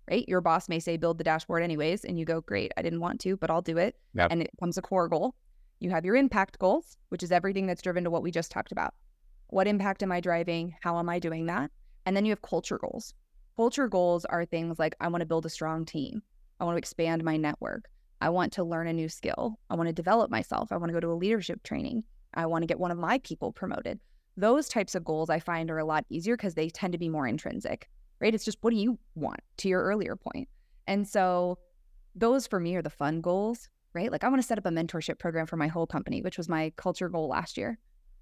right? 0.10 0.28
Your 0.28 0.42
boss 0.42 0.68
may 0.68 0.80
say, 0.80 0.98
build 0.98 1.18
the 1.18 1.24
dashboard 1.24 1.64
anyways. 1.64 2.04
And 2.04 2.20
you 2.20 2.26
go, 2.26 2.42
great, 2.42 2.72
I 2.78 2.82
didn't 2.82 3.00
want 3.00 3.20
to, 3.22 3.38
but 3.38 3.50
I'll 3.50 3.62
do 3.62 3.78
it. 3.78 3.96
Yep. 4.14 4.28
And 4.32 4.42
it 4.42 4.52
becomes 4.52 4.78
a 4.78 4.82
core 4.82 5.08
goal. 5.08 5.36
You 5.80 5.90
have 5.90 6.06
your 6.06 6.16
impact 6.16 6.60
goals, 6.60 6.98
which 7.10 7.24
is 7.24 7.32
everything 7.32 7.66
that's 7.66 7.82
driven 7.82 8.04
to 8.04 8.12
what 8.12 8.22
we 8.22 8.30
just 8.30 8.52
talked 8.52 8.72
about. 8.72 8.94
What 9.48 9.68
impact 9.68 10.04
am 10.04 10.12
I 10.12 10.20
driving? 10.20 10.76
How 10.82 11.00
am 11.00 11.10
I 11.10 11.20
doing 11.20 11.46
that? 11.48 11.72
And 12.06 12.16
then 12.16 12.26
you 12.26 12.32
have 12.32 12.42
culture 12.42 12.78
goals. 12.78 13.14
Culture 13.56 13.88
goals 13.88 14.26
are 14.26 14.46
things 14.46 14.80
like 14.80 14.96
I 15.00 15.08
want 15.08 15.22
to 15.22 15.26
build 15.26 15.46
a 15.46 15.50
strong 15.50 15.86
team. 15.86 16.22
I 16.62 16.64
want 16.64 16.76
to 16.76 16.80
expand 16.80 17.26
my 17.26 17.36
network. 17.36 17.90
I 18.22 18.30
want 18.30 18.54
to 18.54 18.64
learn 18.64 18.88
a 18.88 18.94
new 18.94 19.10
skill. 19.10 19.60
I 19.70 19.76
want 19.76 19.88
to 19.88 19.94
develop 19.94 20.32
myself. 20.32 20.72
I 20.72 20.78
want 20.78 20.90
to 20.90 20.94
go 20.94 21.02
to 21.02 21.12
a 21.12 21.16
leadership 21.16 21.64
training. 21.64 22.04
I 22.34 22.46
want 22.46 22.62
to 22.62 22.68
get 22.68 22.80
one 22.80 22.92
of 22.92 22.98
my 22.98 23.18
people 23.20 23.52
promoted. 23.52 24.00
Those 24.38 24.70
types 24.70 24.96
of 24.96 25.04
goals 25.04 25.30
I 25.30 25.40
find 25.40 25.70
are 25.70 25.80
a 25.80 25.86
lot 25.86 26.06
easier 26.08 26.38
because 26.38 26.54
they 26.54 26.70
tend 26.70 26.94
to 26.94 26.98
be 26.98 27.10
more 27.10 27.28
intrinsic 27.28 27.90
right? 28.22 28.34
It's 28.34 28.46
just 28.46 28.60
what 28.62 28.70
do 28.70 28.78
you 28.78 28.98
want 29.16 29.42
to 29.58 29.68
your 29.68 29.84
earlier 29.84 30.16
point. 30.16 30.48
And 30.88 31.06
so 31.08 31.58
those 32.16 32.48
for 32.48 32.60
me 32.60 32.76
are 32.76 32.82
the 32.82 32.90
fun 32.90 33.20
goals, 33.20 33.68
right? 33.94 34.12
Like 34.12 34.24
I 34.24 34.30
want 34.30 34.42
to 34.42 34.48
set 34.48 34.58
up 34.58 34.66
a 34.66 34.70
mentorship 34.70 35.20
program 35.20 35.48
for 35.48 35.58
my 35.58 35.68
whole 35.68 35.88
company, 35.88 36.22
which 36.22 36.38
was 36.38 36.48
my 36.48 36.72
culture 36.78 37.10
goal 37.10 37.28
last 37.28 37.58
year. 37.58 37.80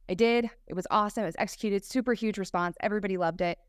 I 0.07 0.13
did. 0.15 0.49
It 0.67 0.73
was 0.73 0.87
awesome. 0.89 1.23
It 1.23 1.27
was 1.27 1.35
executed, 1.37 1.85
super 1.85 2.13
huge 2.13 2.39
response. 2.39 2.75
Everybody 2.79 3.17
loved 3.17 3.41
it. 3.41 3.59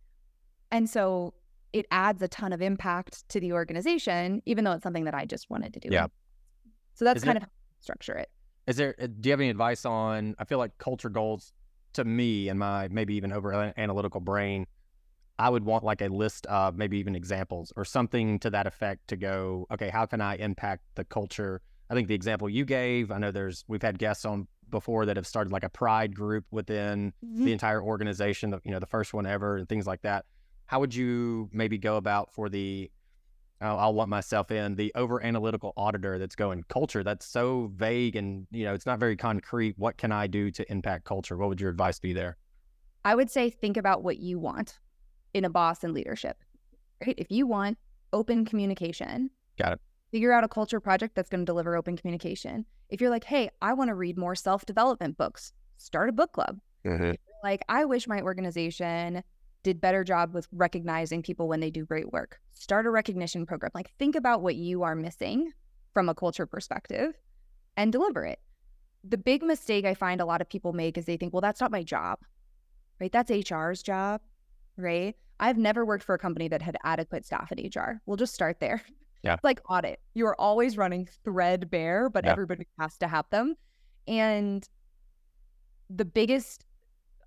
And 0.71 0.89
so 0.89 1.35
it 1.73 1.87
adds 1.91 2.23
a 2.23 2.29
ton 2.29 2.53
of 2.53 2.61
impact 2.63 3.29
to 3.31 3.41
the 3.41 3.53
organization, 3.53 4.43
even 4.47 4.65
though 4.65 4.73
it's 4.73 4.83
something 4.83 5.05
that 5.05 5.15
I 5.15 5.25
just 5.25 5.51
wanted 5.51 5.75
to 5.75 5.81
do. 5.81 5.89
Yeah. 5.91 6.09
So 6.95 7.05
that's 7.05 7.19
is 7.19 7.25
kind 7.25 7.39
of 7.39 7.45
structure 7.81 8.15
it. 8.15 8.31
Is 8.67 8.77
there, 8.77 8.95
uh, 9.01 9.07
do 9.07 9.29
you 9.29 9.33
have 9.33 9.41
any 9.41 9.51
advice 9.51 9.85
on, 9.85 10.35
I 10.39 10.45
feel 10.45 10.59
like 10.59 10.77
culture 10.79 11.09
goals 11.09 11.53
to 11.95 12.05
me 12.05 12.49
and 12.49 12.59
my 12.59 12.89
maybe 12.89 13.15
even 13.15 13.33
over 13.33 13.73
analytical 13.77 14.21
brain 14.21 14.67
I 15.41 15.49
would 15.49 15.65
want 15.65 15.85
like 15.85 16.03
a 16.03 16.09
list 16.09 16.45
of 16.47 16.77
maybe 16.77 16.99
even 16.99 17.17
examples 17.17 17.73
or 17.75 17.87
something 17.87 18.39
to 18.41 18.51
that 18.51 18.67
effect 18.67 19.09
to 19.09 19.17
go, 19.17 19.67
okay, 19.73 19.89
how 19.89 20.05
can 20.05 20.21
I 20.21 20.37
impact 20.37 20.83
the 20.97 21.05
culture? 21.05 21.63
I 21.89 21.95
think 21.95 22.09
the 22.09 22.15
example 22.15 22.51
you 22.51 22.67
gave, 22.67 23.11
I 23.11 23.17
know 23.17 23.31
there's, 23.31 23.65
we've 23.67 23.81
had 23.81 23.99
guests 23.99 24.27
on 24.27 24.47
before 24.69 25.07
that 25.07 25.17
have 25.17 25.27
started 25.27 25.51
like 25.51 25.65
a 25.65 25.71
pride 25.71 26.15
group 26.15 26.45
within 26.51 27.15
mm-hmm. 27.25 27.47
the 27.47 27.53
entire 27.53 27.83
organization, 27.83 28.55
you 28.65 28.71
know, 28.71 28.79
the 28.79 28.87
first 28.87 29.15
one 29.15 29.25
ever 29.25 29.57
and 29.57 29.67
things 29.67 29.87
like 29.87 30.03
that. 30.03 30.27
How 30.71 30.79
would 30.79 30.95
you 30.95 31.51
maybe 31.53 31.79
go 31.79 31.97
about 31.97 32.33
for 32.33 32.49
the, 32.49 32.89
I'll, 33.61 33.77
I'll 33.77 33.93
lump 33.93 34.09
myself 34.09 34.53
in 34.53 34.77
the 34.77 34.93
over 34.95 35.21
analytical 35.21 35.73
auditor 35.77 36.17
that's 36.17 36.37
going 36.37 36.63
culture 36.69 37.03
that's 37.03 37.27
so 37.27 37.73
vague 37.75 38.15
and, 38.15 38.47
you 38.53 38.65
know, 38.65 38.73
it's 38.73 38.87
not 38.87 39.01
very 39.01 39.17
concrete. 39.17 39.75
What 39.79 39.97
can 39.97 40.13
I 40.13 40.29
do 40.29 40.49
to 40.53 40.71
impact 40.71 41.07
culture? 41.07 41.37
What 41.37 41.49
would 41.49 41.61
your 41.61 41.71
advice 41.71 41.99
be 41.99 42.13
there? 42.13 42.37
I 43.05 43.17
would 43.17 43.33
say 43.33 43.51
think 43.51 43.77
about 43.77 44.05
what 44.05 44.19
you 44.19 44.39
want 44.39 44.79
in 45.35 45.45
a 45.45 45.51
boss 45.51 45.83
and 45.83 45.93
leadership, 45.93 46.37
right? 47.05 47.17
If 47.19 47.33
you 47.33 47.49
want 47.49 47.77
open 48.13 48.45
communication, 48.45 49.29
got 49.59 49.73
it. 49.73 49.81
Figure 50.13 50.31
out 50.31 50.45
a 50.45 50.49
culture 50.49 50.79
project 50.79 51.17
that's 51.17 51.29
going 51.29 51.41
to 51.41 51.47
deliver 51.47 51.75
open 51.75 51.97
communication. 51.97 52.65
If 52.91 53.01
you're 53.01 53.11
like, 53.11 53.25
hey, 53.25 53.51
I 53.61 53.73
want 53.73 53.89
to 53.89 53.97
read 53.97 54.17
more 54.17 54.37
self 54.37 54.65
development 54.67 55.19
books, 55.19 55.53
start 55.79 56.11
a 56.11 56.13
book 56.13 56.31
club. 56.31 56.61
Mm-hmm. 56.85 57.15
Like, 57.43 57.65
I 57.69 57.87
wish 57.87 58.07
my 58.07 58.21
organization 58.21 59.25
did 59.63 59.81
better 59.81 60.05
job 60.05 60.33
with 60.35 60.49
recognizing 60.53 61.23
people 61.23 61.49
when 61.49 61.61
they 61.61 61.71
do 61.71 61.85
great 61.85 62.13
work. 62.13 62.41
Start 62.53 62.87
a 62.87 62.91
recognition 62.91 63.47
program. 63.47 63.71
Like 63.75 63.91
think 63.99 64.15
about 64.15 64.43
what 64.43 64.57
you 64.57 64.83
are 64.83 64.95
missing 64.95 65.53
from 65.93 66.09
a 66.09 66.15
culture 66.15 66.47
perspective 66.47 67.13
and 67.77 67.93
deliver 67.93 68.25
it. 68.25 68.39
The 69.05 69.19
big 69.19 69.43
mistake 69.43 69.85
I 69.85 69.95
find 69.95 70.21
a 70.21 70.25
lot 70.27 70.41
of 70.41 70.49
people 70.49 70.73
make 70.73 70.97
is 70.99 71.05
they 71.05 71.17
think, 71.17 71.33
well, 71.33 71.41
that's 71.41 71.61
not 71.61 71.71
my 71.71 71.83
job, 71.83 72.19
right? 73.01 73.13
That's 73.13 73.31
HR's 73.31 73.83
job, 73.83 74.21
right? 74.77 75.17
I've 75.39 75.57
never 75.59 75.85
worked 75.87 76.05
for 76.05 76.15
a 76.15 76.19
company 76.19 76.49
that 76.49 76.61
had 76.63 76.77
adequate 76.85 77.25
staff 77.25 77.51
at 77.51 77.59
HR. 77.59 78.01
We'll 78.05 78.19
just 78.19 78.35
start 78.35 78.61
there. 78.61 78.83
Yeah. 79.23 79.37
like 79.43 79.61
audit. 79.71 80.01
You 80.15 80.27
are 80.27 80.39
always 80.41 80.77
running 80.77 81.09
threadbare, 81.25 82.11
but 82.11 82.25
Yeah. 82.25 82.33
everybody 82.33 82.67
has 82.79 82.97
to 82.99 83.09
have 83.09 83.25
them. 83.31 83.55
And 84.07 84.69
the 85.89 86.05
biggest, 86.05 86.65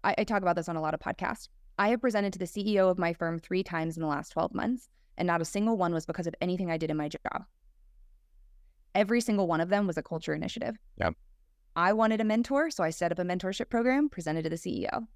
I, 0.04 0.16
I 0.20 0.24
talk 0.24 0.42
about 0.42 0.56
this 0.56 0.70
on 0.70 0.76
a 0.76 0.82
lot 0.82 0.94
of 0.94 1.00
podcasts. 1.00 1.48
I 1.78 1.90
have 1.90 2.02
presented 2.02 2.34
to 2.34 2.40
the 2.40 2.46
CEO 2.46 2.90
of 2.90 3.00
my 3.00 3.14
firm 3.14 3.40
three 3.40 3.64
times 3.64 3.98
in 3.98 4.02
the 4.02 4.08
last 4.08 4.30
12 4.30 4.54
months, 4.54 4.90
and 5.18 5.28
not 5.28 5.42
a 5.42 5.46
single 5.46 5.78
one 5.78 5.94
was 5.94 6.06
because 6.06 6.28
of 6.28 6.36
anything 6.42 6.70
I 6.70 6.78
did 6.78 6.92
in 6.92 6.98
my 6.98 7.10
job. 7.10 7.46
Every 8.94 9.22
single 9.22 9.48
one 9.48 9.62
of 9.62 9.70
them 9.70 9.88
was 9.88 9.98
a 9.98 10.04
culture 10.04 10.34
initiative. 10.34 10.76
Yep. 10.98 11.16
I 11.76 11.94
wanted 11.94 12.22
a 12.22 12.24
mentor, 12.24 12.70
so 12.70 12.84
I 12.84 12.92
set 12.92 13.12
up 13.12 13.18
a 13.18 13.24
mentorship 13.24 13.70
program, 13.70 14.08
presented 14.08 14.44
to 14.44 14.50
the 14.50 14.56
CEO. 14.56 15.08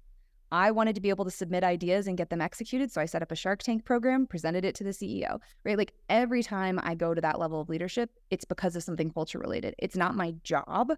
I 0.50 0.70
wanted 0.70 0.94
to 0.94 1.00
be 1.00 1.10
able 1.10 1.26
to 1.26 1.30
submit 1.30 1.62
ideas 1.62 2.06
and 2.06 2.16
get 2.16 2.30
them 2.30 2.40
executed, 2.40 2.90
so 2.90 3.00
I 3.00 3.04
set 3.04 3.22
up 3.22 3.30
a 3.30 3.36
Shark 3.36 3.62
Tank 3.62 3.84
program, 3.84 4.26
presented 4.26 4.64
it 4.64 4.74
to 4.76 4.84
the 4.84 4.90
CEO. 4.90 5.38
Right? 5.64 5.78
Like 5.78 5.92
every 6.08 6.42
time 6.42 6.80
I 6.82 6.94
go 6.94 7.14
to 7.14 7.20
that 7.20 7.38
level 7.38 7.60
of 7.60 7.68
leadership, 7.68 8.10
it's 8.30 8.44
because 8.44 8.74
of 8.74 8.82
something 8.82 9.10
culture 9.10 9.38
related. 9.38 9.74
It's 9.78 9.96
not 9.96 10.16
my 10.16 10.34
job, 10.42 10.92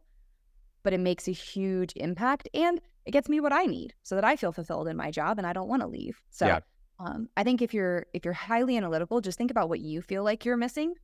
but 0.82 0.92
it 0.92 1.00
makes 1.00 1.28
a 1.28 1.32
huge 1.32 1.92
impact 1.96 2.48
and 2.54 2.80
it 3.06 3.12
gets 3.12 3.28
me 3.28 3.40
what 3.40 3.52
I 3.52 3.64
need 3.64 3.94
so 4.02 4.14
that 4.14 4.24
I 4.24 4.36
feel 4.36 4.52
fulfilled 4.52 4.88
in 4.88 4.96
my 4.96 5.10
job 5.10 5.38
and 5.38 5.46
I 5.46 5.52
don't 5.52 5.68
want 5.68 5.82
to 5.82 5.88
leave. 5.88 6.20
So 6.30 6.46
Yeah. 6.46 6.60
um, 6.98 7.28
I 7.36 7.44
think 7.44 7.62
if 7.62 7.72
you're 7.74 8.06
if 8.12 8.24
you're 8.24 8.34
highly 8.34 8.76
analytical, 8.76 9.20
just 9.20 9.38
think 9.38 9.50
about 9.50 9.68
what 9.68 9.80
you 9.80 10.02
feel 10.02 10.22
like 10.24 10.44
you're 10.44 10.56
missing 10.56 10.94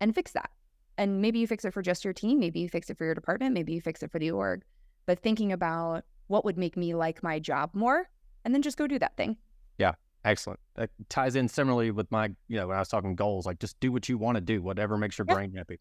and 0.00 0.14
fix 0.14 0.32
that. 0.32 0.50
And 0.98 1.20
maybe 1.22 1.38
you 1.38 1.46
fix 1.46 1.64
it 1.64 1.72
for 1.72 1.82
just 1.82 2.04
your 2.04 2.12
team, 2.12 2.38
maybe 2.38 2.60
you 2.60 2.68
fix 2.68 2.90
it 2.90 2.98
for 2.98 3.04
your 3.04 3.14
department, 3.14 3.54
maybe 3.54 3.72
you 3.72 3.80
fix 3.80 4.02
it 4.02 4.10
for 4.10 4.18
the 4.18 4.30
org. 4.30 4.62
But 5.06 5.20
thinking 5.20 5.50
about 5.52 6.04
what 6.26 6.44
would 6.44 6.58
make 6.58 6.76
me 6.76 6.94
like 6.94 7.22
my 7.22 7.38
job 7.38 7.70
more 7.72 8.08
and 8.44 8.54
then 8.54 8.62
just 8.62 8.76
go 8.76 8.86
do 8.86 8.98
that 8.98 9.16
thing. 9.16 9.36
Yeah. 9.78 9.94
Excellent. 10.24 10.60
That 10.76 10.90
ties 11.08 11.34
in 11.36 11.48
similarly 11.48 11.90
with 11.90 12.10
my, 12.12 12.26
you 12.48 12.58
know, 12.58 12.66
when 12.68 12.76
I 12.76 12.80
was 12.80 12.88
talking 12.88 13.14
goals, 13.16 13.46
like 13.46 13.58
just 13.58 13.80
do 13.80 13.90
what 13.90 14.06
you 14.10 14.18
want 14.18 14.36
to 14.36 14.42
do, 14.42 14.60
whatever 14.60 14.98
makes 14.98 15.16
your 15.16 15.26
Yeah. 15.26 15.34
brain 15.34 15.54
happy. 15.54 15.80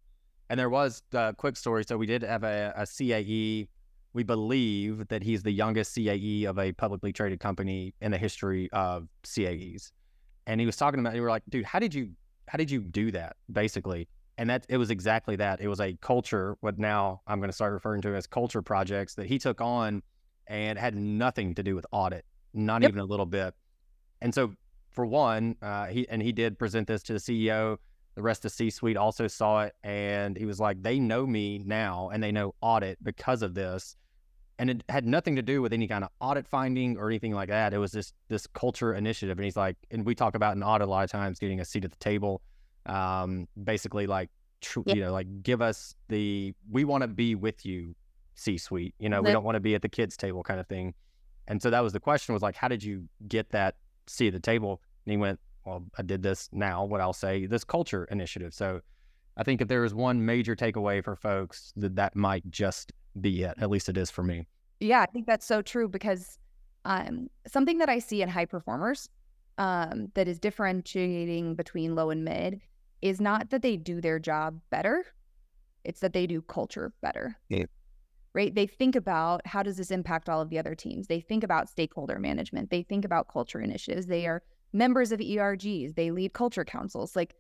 And 0.49 0.57
there 0.57 0.69
was 0.69 1.03
a 1.11 1.35
quick 1.37 1.57
story. 1.57 1.83
So 1.85 1.97
we 1.97 2.05
did 2.05 2.23
have 2.23 2.43
a, 2.45 2.73
a 2.77 2.83
CAE. 2.85 3.67
We 4.13 4.23
believe 4.23 5.07
that 5.09 5.21
he's 5.21 5.43
the 5.43 5.51
youngest 5.51 5.95
CAE 5.95 6.45
of 6.45 6.57
a 6.57 6.71
publicly 6.71 7.13
traded 7.13 7.39
company 7.39 7.93
in 8.01 8.11
the 8.11 8.17
history 8.17 8.69
of 8.71 9.07
CAEs. 9.23 9.91
And 10.47 10.59
he 10.59 10.65
was 10.65 10.75
talking 10.75 10.99
about, 10.99 11.15
you 11.15 11.21
were 11.21 11.29
like, 11.29 11.43
dude, 11.49 11.65
how 11.65 11.79
did 11.79 11.93
you, 11.93 12.11
how 12.47 12.57
did 12.57 12.71
you 12.71 12.81
do 12.81 13.11
that 13.11 13.35
basically? 13.51 14.07
And 14.39 14.49
that 14.49 14.65
it 14.69 14.77
was 14.77 14.89
exactly 14.89 15.35
that. 15.35 15.61
It 15.61 15.67
was 15.67 15.79
a 15.79 15.95
culture, 16.01 16.55
what 16.61 16.79
now 16.79 17.21
I'm 17.27 17.39
going 17.39 17.49
to 17.49 17.55
start 17.55 17.73
referring 17.73 18.01
to 18.03 18.15
as 18.15 18.25
culture 18.25 18.61
projects 18.61 19.13
that 19.15 19.27
he 19.27 19.37
took 19.37 19.61
on 19.61 20.01
and 20.47 20.79
had 20.79 20.95
nothing 20.95 21.53
to 21.55 21.61
do 21.61 21.75
with 21.75 21.85
audit, 21.91 22.25
not 22.53 22.81
Yep. 22.81 22.89
even 22.89 23.01
a 23.01 23.05
little 23.05 23.25
bit. 23.25 23.53
And 24.21 24.33
so, 24.33 24.53
for 24.89 25.05
one, 25.05 25.55
uh, 25.61 25.85
he 25.85 26.09
and 26.09 26.21
he 26.21 26.31
did 26.31 26.57
present 26.57 26.87
this 26.87 27.03
to 27.03 27.13
the 27.13 27.19
CEO. 27.19 27.77
The 28.15 28.23
rest 28.23 28.43
of 28.43 28.51
C-suite 28.51 28.97
also 28.97 29.27
saw 29.27 29.61
it, 29.61 29.75
and 29.83 30.35
he 30.35 30.45
was 30.45 30.59
like, 30.59 30.81
"They 30.81 30.99
know 30.99 31.27
me 31.27 31.59
now, 31.59 32.09
and 32.09 32.21
they 32.23 32.31
know 32.31 32.55
audit 32.61 32.97
because 33.03 33.43
of 33.43 33.53
this." 33.53 33.95
And 34.59 34.69
it 34.69 34.83
had 34.89 35.05
nothing 35.07 35.37
to 35.37 35.41
do 35.41 35.61
with 35.61 35.71
any 35.73 35.87
kind 35.87 36.03
of 36.03 36.09
audit 36.19 36.45
finding 36.45 36.97
or 36.97 37.07
anything 37.07 37.33
like 37.33 37.47
that. 37.47 37.73
It 37.73 37.77
was 37.77 37.93
this 37.93 38.13
this 38.27 38.45
culture 38.45 38.93
initiative, 38.93 39.37
and 39.37 39.45
he's 39.45 39.55
like, 39.55 39.77
and 39.89 40.05
we 40.05 40.13
talk 40.13 40.35
about 40.35 40.55
an 40.57 40.63
audit 40.63 40.87
a 40.87 40.91
lot 40.91 41.05
of 41.05 41.09
times 41.09 41.39
getting 41.39 41.61
a 41.61 41.65
seat 41.65 41.85
at 41.85 41.91
the 41.91 41.97
table, 41.97 42.41
um, 42.85 43.47
basically 43.63 44.05
like, 44.05 44.29
tr- 44.59 44.81
Yeah. 44.85 44.95
you 44.95 45.01
know, 45.01 45.13
like 45.13 45.27
give 45.43 45.61
us 45.61 45.95
the 46.09 46.53
we 46.69 46.83
want 46.83 47.03
to 47.03 47.07
be 47.07 47.35
with 47.35 47.65
you, 47.65 47.95
C-suite. 48.35 48.93
You 48.99 49.07
know, 49.07 49.21
we 49.21 49.31
don't 49.31 49.45
want 49.45 49.55
to 49.55 49.61
be 49.61 49.75
at 49.75 49.81
the 49.81 49.89
kids' 49.89 50.17
table 50.17 50.43
kind 50.43 50.59
of 50.59 50.67
thing. 50.67 50.93
And 51.47 51.61
so 51.61 51.69
that 51.69 51.79
was 51.79 51.93
the 51.93 51.99
question 51.99 52.33
was 52.33 52.43
like, 52.43 52.55
how 52.55 52.67
did 52.67 52.83
you 52.83 53.07
get 53.27 53.49
that 53.51 53.75
seat 54.07 54.27
at 54.27 54.33
the 54.33 54.39
table? 54.39 54.81
And 55.05 55.11
he 55.11 55.17
went, 55.17 55.39
well, 55.65 55.83
I 55.97 56.03
did 56.03 56.21
this 56.21 56.49
now, 56.51 56.83
what 56.83 57.01
I'll 57.01 57.13
say, 57.13 57.45
this 57.45 57.63
culture 57.63 58.03
initiative. 58.11 58.53
So 58.53 58.81
I 59.37 59.43
think 59.43 59.61
if 59.61 59.67
there 59.69 59.85
is 59.85 59.93
one 59.93 60.25
major 60.25 60.55
takeaway 60.55 61.03
for 61.03 61.15
folks, 61.15 61.73
that 61.77 61.95
that 61.95 62.15
might 62.15 62.49
just 62.51 62.91
be 63.19 63.29
yet. 63.29 63.55
At 63.61 63.69
least 63.69 63.89
it 63.89 63.97
is 63.97 64.11
for 64.11 64.23
me. 64.23 64.47
Yeah, 64.79 65.01
I 65.01 65.05
think 65.07 65.25
that's 65.25 65.45
so 65.45 65.61
true 65.61 65.89
because 65.89 66.37
um, 66.85 67.29
something 67.47 67.79
that 67.79 67.89
I 67.89 67.99
see 67.99 68.21
in 68.21 68.29
high 68.29 68.45
performers 68.45 69.09
um, 69.57 70.07
that 70.15 70.27
is 70.27 70.39
differentiating 70.39 71.55
between 71.55 71.95
low 71.95 72.09
and 72.09 72.23
mid 72.23 72.61
is 73.01 73.19
not 73.19 73.49
that 73.49 73.61
they 73.61 73.77
do 73.77 74.01
their 74.01 74.19
job 74.19 74.59
better, 74.69 75.05
it's 75.83 76.01
that 76.01 76.13
they 76.13 76.27
do 76.27 76.41
culture 76.41 76.93
better. 77.01 77.37
Yeah. 77.49 77.65
Right? 78.33 78.53
They 78.53 78.67
think 78.67 78.95
about 78.95 79.45
how 79.45 79.63
does 79.63 79.77
this 79.77 79.91
impact 79.91 80.29
all 80.29 80.41
of 80.41 80.49
the 80.49 80.59
other 80.59 80.75
teams? 80.75 81.07
They 81.07 81.19
think 81.19 81.43
about 81.43 81.67
stakeholder 81.67 82.19
management. 82.19 82.69
They 82.69 82.83
think 82.83 83.03
about 83.03 83.27
culture 83.27 83.59
initiatives. 83.59 84.05
They 84.05 84.27
are 84.27 84.43
members 84.71 85.11
of 85.11 85.19
ERGs. 85.19 85.95
They 85.95 86.11
lead 86.11 86.33
culture 86.33 86.63
councils. 86.63 87.15
Like 87.15 87.35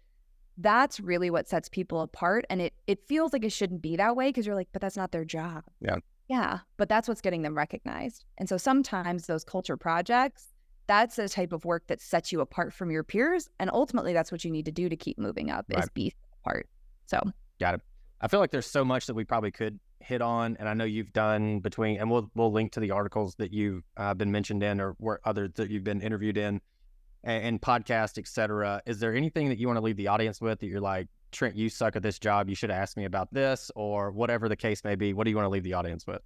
that's 0.59 0.99
really 0.99 1.29
what 1.29 1.47
sets 1.47 1.69
people 1.69 2.01
apart. 2.01 2.45
And 2.49 2.61
it 2.61 2.73
it 2.87 2.99
feels 3.07 3.33
like 3.33 3.43
it 3.43 3.51
shouldn't 3.51 3.81
be 3.81 3.95
that 3.95 4.15
way 4.15 4.29
because 4.29 4.45
you're 4.45 4.55
like, 4.55 4.69
but 4.71 4.81
that's 4.81 4.97
not 4.97 5.11
their 5.11 5.25
job. 5.25 5.63
Yeah, 5.81 5.97
Yeah. 6.27 6.59
but 6.77 6.89
that's 6.89 7.07
what's 7.07 7.21
getting 7.21 7.41
them 7.41 7.55
recognized. 7.55 8.25
And 8.37 8.47
so 8.49 8.57
sometimes 8.57 9.25
those 9.25 9.43
culture 9.43 9.77
projects, 9.77 10.47
that's 10.87 11.15
the 11.15 11.29
type 11.29 11.53
of 11.53 11.65
work 11.65 11.87
that 11.87 12.01
sets 12.01 12.31
you 12.31 12.41
apart 12.41 12.73
from 12.73 12.91
your 12.91 13.03
peers. 13.03 13.47
And 13.59 13.69
ultimately, 13.71 14.13
that's 14.13 14.31
what 14.31 14.43
you 14.43 14.51
need 14.51 14.65
to 14.65 14.71
do 14.71 14.89
to 14.89 14.95
keep 14.95 15.17
moving 15.17 15.49
up 15.49 15.65
is 15.69 15.87
be 15.89 16.13
apart. 16.43 16.67
So 17.07 17.19
Got 17.59 17.75
it. 17.75 17.81
I 18.21 18.27
feel 18.27 18.39
like 18.39 18.51
there's 18.51 18.65
so 18.65 18.83
much 18.83 19.05
that 19.07 19.13
we 19.13 19.23
probably 19.23 19.51
could 19.51 19.79
hit 20.01 20.21
on, 20.21 20.57
and 20.59 20.67
I 20.67 20.73
know 20.73 20.83
you've 20.85 21.13
done 21.13 21.59
between, 21.59 21.99
and 21.99 22.09
we'll 22.11 22.29
we'll 22.35 22.51
link 22.51 22.71
to 22.73 22.79
the 22.81 22.91
articles 22.91 23.35
that 23.35 23.53
you've 23.53 23.83
uh, 23.97 24.13
been 24.13 24.31
mentioned 24.31 24.61
in, 24.63 24.81
or 24.81 24.95
where 24.97 25.19
others 25.25 25.51
that 25.55 25.69
you've 25.69 25.83
been 25.83 26.01
interviewed 26.01 26.37
in, 26.37 26.59
and, 27.23 27.43
and 27.43 27.61
podcast, 27.61 28.17
et 28.17 28.27
cetera. 28.27 28.81
Is 28.85 28.99
there 28.99 29.15
anything 29.15 29.49
that 29.49 29.57
you 29.57 29.67
want 29.67 29.77
to 29.77 29.83
leave 29.83 29.97
the 29.97 30.07
audience 30.07 30.41
with 30.41 30.59
that 30.59 30.67
you're 30.67 30.81
like, 30.81 31.07
Trent, 31.31 31.55
you 31.55 31.69
suck 31.69 31.95
at 31.95 32.03
this 32.03 32.19
job. 32.19 32.49
You 32.49 32.55
should 32.55 32.71
ask 32.71 32.97
me 32.97 33.05
about 33.05 33.33
this, 33.33 33.71
or 33.75 34.11
whatever 34.11 34.49
the 34.49 34.55
case 34.55 34.83
may 34.83 34.95
be. 34.95 35.13
What 35.13 35.25
do 35.25 35.29
you 35.29 35.35
want 35.35 35.45
to 35.45 35.49
leave 35.49 35.63
the 35.63 35.73
audience 35.73 36.07
with? 36.07 36.21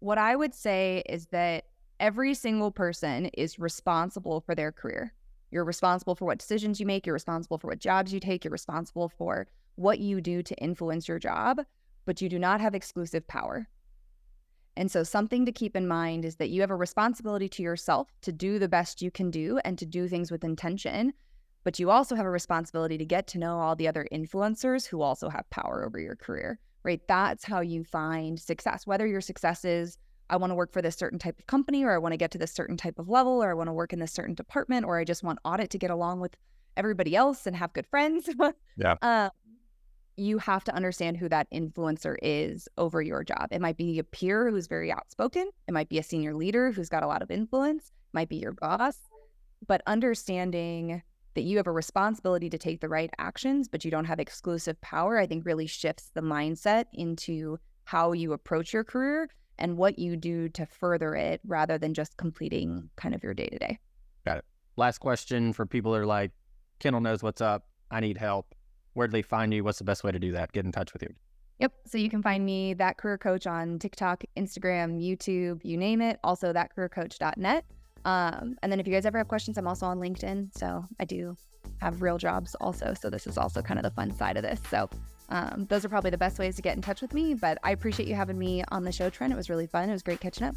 what 0.00 0.18
I 0.18 0.36
would 0.36 0.54
say 0.54 1.02
is 1.08 1.26
that 1.26 1.64
every 2.00 2.34
single 2.34 2.70
person 2.70 3.26
is 3.26 3.58
responsible 3.58 4.40
for 4.40 4.54
their 4.54 4.72
career. 4.72 5.12
You're 5.50 5.64
responsible 5.64 6.14
for 6.14 6.26
what 6.26 6.38
decisions 6.38 6.80
you 6.80 6.86
make, 6.86 7.06
you're 7.06 7.14
responsible 7.14 7.58
for 7.58 7.68
what 7.68 7.78
jobs 7.78 8.12
you 8.12 8.20
take, 8.20 8.44
you're 8.44 8.52
responsible 8.52 9.08
for 9.08 9.46
what 9.76 9.98
you 9.98 10.20
do 10.20 10.42
to 10.42 10.54
influence 10.56 11.08
your 11.08 11.18
job, 11.18 11.60
but 12.04 12.20
you 12.20 12.28
do 12.28 12.38
not 12.38 12.60
have 12.60 12.74
exclusive 12.74 13.26
power. 13.26 13.68
And 14.76 14.90
so, 14.90 15.02
something 15.02 15.46
to 15.46 15.52
keep 15.52 15.74
in 15.74 15.88
mind 15.88 16.24
is 16.24 16.36
that 16.36 16.50
you 16.50 16.60
have 16.60 16.70
a 16.70 16.76
responsibility 16.76 17.48
to 17.48 17.62
yourself 17.62 18.08
to 18.22 18.32
do 18.32 18.58
the 18.58 18.68
best 18.68 19.00
you 19.00 19.10
can 19.10 19.30
do 19.30 19.58
and 19.64 19.78
to 19.78 19.86
do 19.86 20.06
things 20.08 20.30
with 20.30 20.44
intention. 20.44 21.14
But 21.64 21.78
you 21.78 21.90
also 21.90 22.14
have 22.14 22.26
a 22.26 22.30
responsibility 22.30 22.96
to 22.98 23.04
get 23.04 23.26
to 23.28 23.38
know 23.38 23.58
all 23.58 23.74
the 23.74 23.88
other 23.88 24.06
influencers 24.12 24.86
who 24.86 25.02
also 25.02 25.28
have 25.28 25.48
power 25.50 25.84
over 25.84 25.98
your 25.98 26.14
career, 26.14 26.60
right? 26.84 27.00
That's 27.08 27.44
how 27.44 27.60
you 27.60 27.82
find 27.82 28.38
success. 28.38 28.86
Whether 28.86 29.06
your 29.06 29.20
success 29.20 29.64
is, 29.64 29.98
I 30.30 30.36
want 30.36 30.50
to 30.50 30.54
work 30.54 30.72
for 30.72 30.82
this 30.82 30.96
certain 30.96 31.18
type 31.18 31.38
of 31.38 31.46
company, 31.46 31.82
or 31.82 31.92
I 31.92 31.98
want 31.98 32.12
to 32.12 32.16
get 32.18 32.30
to 32.32 32.38
this 32.38 32.52
certain 32.52 32.76
type 32.76 32.98
of 32.98 33.08
level, 33.08 33.42
or 33.42 33.50
I 33.50 33.54
want 33.54 33.68
to 33.68 33.72
work 33.72 33.92
in 33.92 33.98
this 33.98 34.12
certain 34.12 34.34
department, 34.34 34.84
or 34.86 34.98
I 34.98 35.04
just 35.04 35.22
want 35.22 35.38
audit 35.44 35.70
to 35.70 35.78
get 35.78 35.90
along 35.90 36.20
with 36.20 36.36
everybody 36.76 37.16
else 37.16 37.46
and 37.46 37.56
have 37.56 37.72
good 37.72 37.86
friends. 37.86 38.28
Yeah. 38.78 38.96
Um, 39.00 39.30
you 40.16 40.38
have 40.38 40.64
to 40.64 40.74
understand 40.74 41.16
who 41.16 41.28
that 41.28 41.50
influencer 41.50 42.16
is 42.22 42.68
over 42.78 43.02
your 43.02 43.22
job. 43.22 43.48
It 43.50 43.60
might 43.60 43.76
be 43.76 43.98
a 43.98 44.04
peer 44.04 44.50
who's 44.50 44.66
very 44.66 44.90
outspoken. 44.90 45.50
It 45.68 45.74
might 45.74 45.88
be 45.88 45.98
a 45.98 46.02
senior 46.02 46.34
leader 46.34 46.72
who's 46.72 46.88
got 46.88 47.02
a 47.02 47.06
lot 47.06 47.22
of 47.22 47.30
influence. 47.30 47.86
It 47.88 48.14
might 48.14 48.28
be 48.28 48.36
your 48.36 48.52
boss. 48.52 48.98
But 49.66 49.82
understanding 49.86 51.02
that 51.34 51.42
you 51.42 51.58
have 51.58 51.66
a 51.66 51.72
responsibility 51.72 52.48
to 52.48 52.56
take 52.56 52.80
the 52.80 52.88
right 52.88 53.10
actions, 53.18 53.68
but 53.68 53.84
you 53.84 53.90
don't 53.90 54.06
have 54.06 54.18
exclusive 54.18 54.80
power, 54.80 55.18
I 55.18 55.26
think 55.26 55.44
really 55.44 55.66
shifts 55.66 56.10
the 56.14 56.22
mindset 56.22 56.86
into 56.94 57.58
how 57.84 58.12
you 58.12 58.32
approach 58.32 58.72
your 58.72 58.84
career 58.84 59.28
and 59.58 59.76
what 59.76 59.98
you 59.98 60.16
do 60.16 60.48
to 60.50 60.66
further 60.66 61.14
it 61.14 61.40
rather 61.46 61.78
than 61.78 61.94
just 61.94 62.16
completing 62.16 62.88
kind 62.96 63.14
of 63.14 63.22
your 63.22 63.34
day 63.34 63.46
to 63.48 63.58
day. 63.58 63.78
Got 64.24 64.38
it. 64.38 64.44
Last 64.76 64.98
question 64.98 65.52
for 65.52 65.66
people 65.66 65.92
that 65.92 65.98
are 65.98 66.06
like, 66.06 66.32
Kendall 66.78 67.00
knows 67.00 67.22
what's 67.22 67.40
up. 67.40 67.66
I 67.90 68.00
need 68.00 68.16
help. 68.16 68.54
Where 68.96 69.06
do 69.06 69.12
they 69.12 69.22
find 69.22 69.52
you? 69.52 69.62
What's 69.62 69.78
the 69.78 69.84
best 69.84 70.04
way 70.04 70.10
to 70.10 70.18
do 70.18 70.32
that? 70.32 70.52
Get 70.52 70.64
in 70.64 70.72
touch 70.72 70.94
with 70.94 71.02
you. 71.02 71.12
Yep. 71.58 71.72
So 71.86 71.98
you 71.98 72.08
can 72.08 72.22
find 72.22 72.44
me, 72.44 72.72
that 72.74 72.96
career 72.96 73.18
coach, 73.18 73.46
on 73.46 73.78
TikTok, 73.78 74.24
Instagram, 74.38 74.98
YouTube, 74.98 75.60
you 75.64 75.76
name 75.76 76.00
it. 76.00 76.18
Also, 76.24 76.52
thatcareercoach.net. 76.52 77.64
Um, 78.06 78.56
and 78.62 78.72
then 78.72 78.80
if 78.80 78.86
you 78.86 78.94
guys 78.94 79.04
ever 79.04 79.18
have 79.18 79.28
questions, 79.28 79.58
I'm 79.58 79.66
also 79.66 79.84
on 79.84 79.98
LinkedIn. 79.98 80.56
So 80.56 80.84
I 80.98 81.04
do 81.04 81.36
have 81.78 82.00
real 82.00 82.16
jobs 82.16 82.54
also. 82.58 82.94
So 82.98 83.10
this 83.10 83.26
is 83.26 83.36
also 83.36 83.60
kind 83.60 83.78
of 83.78 83.82
the 83.82 83.90
fun 83.90 84.14
side 84.16 84.38
of 84.38 84.42
this. 84.42 84.60
So 84.70 84.88
um, 85.28 85.66
those 85.68 85.84
are 85.84 85.90
probably 85.90 86.10
the 86.10 86.18
best 86.18 86.38
ways 86.38 86.56
to 86.56 86.62
get 86.62 86.76
in 86.76 86.82
touch 86.82 87.02
with 87.02 87.12
me. 87.12 87.34
But 87.34 87.58
I 87.62 87.72
appreciate 87.72 88.08
you 88.08 88.14
having 88.14 88.38
me 88.38 88.64
on 88.70 88.84
the 88.84 88.92
show, 88.92 89.10
Trent. 89.10 89.30
It 89.30 89.36
was 89.36 89.50
really 89.50 89.66
fun. 89.66 89.90
It 89.90 89.92
was 89.92 90.02
great 90.02 90.20
catching 90.20 90.46
up. 90.46 90.56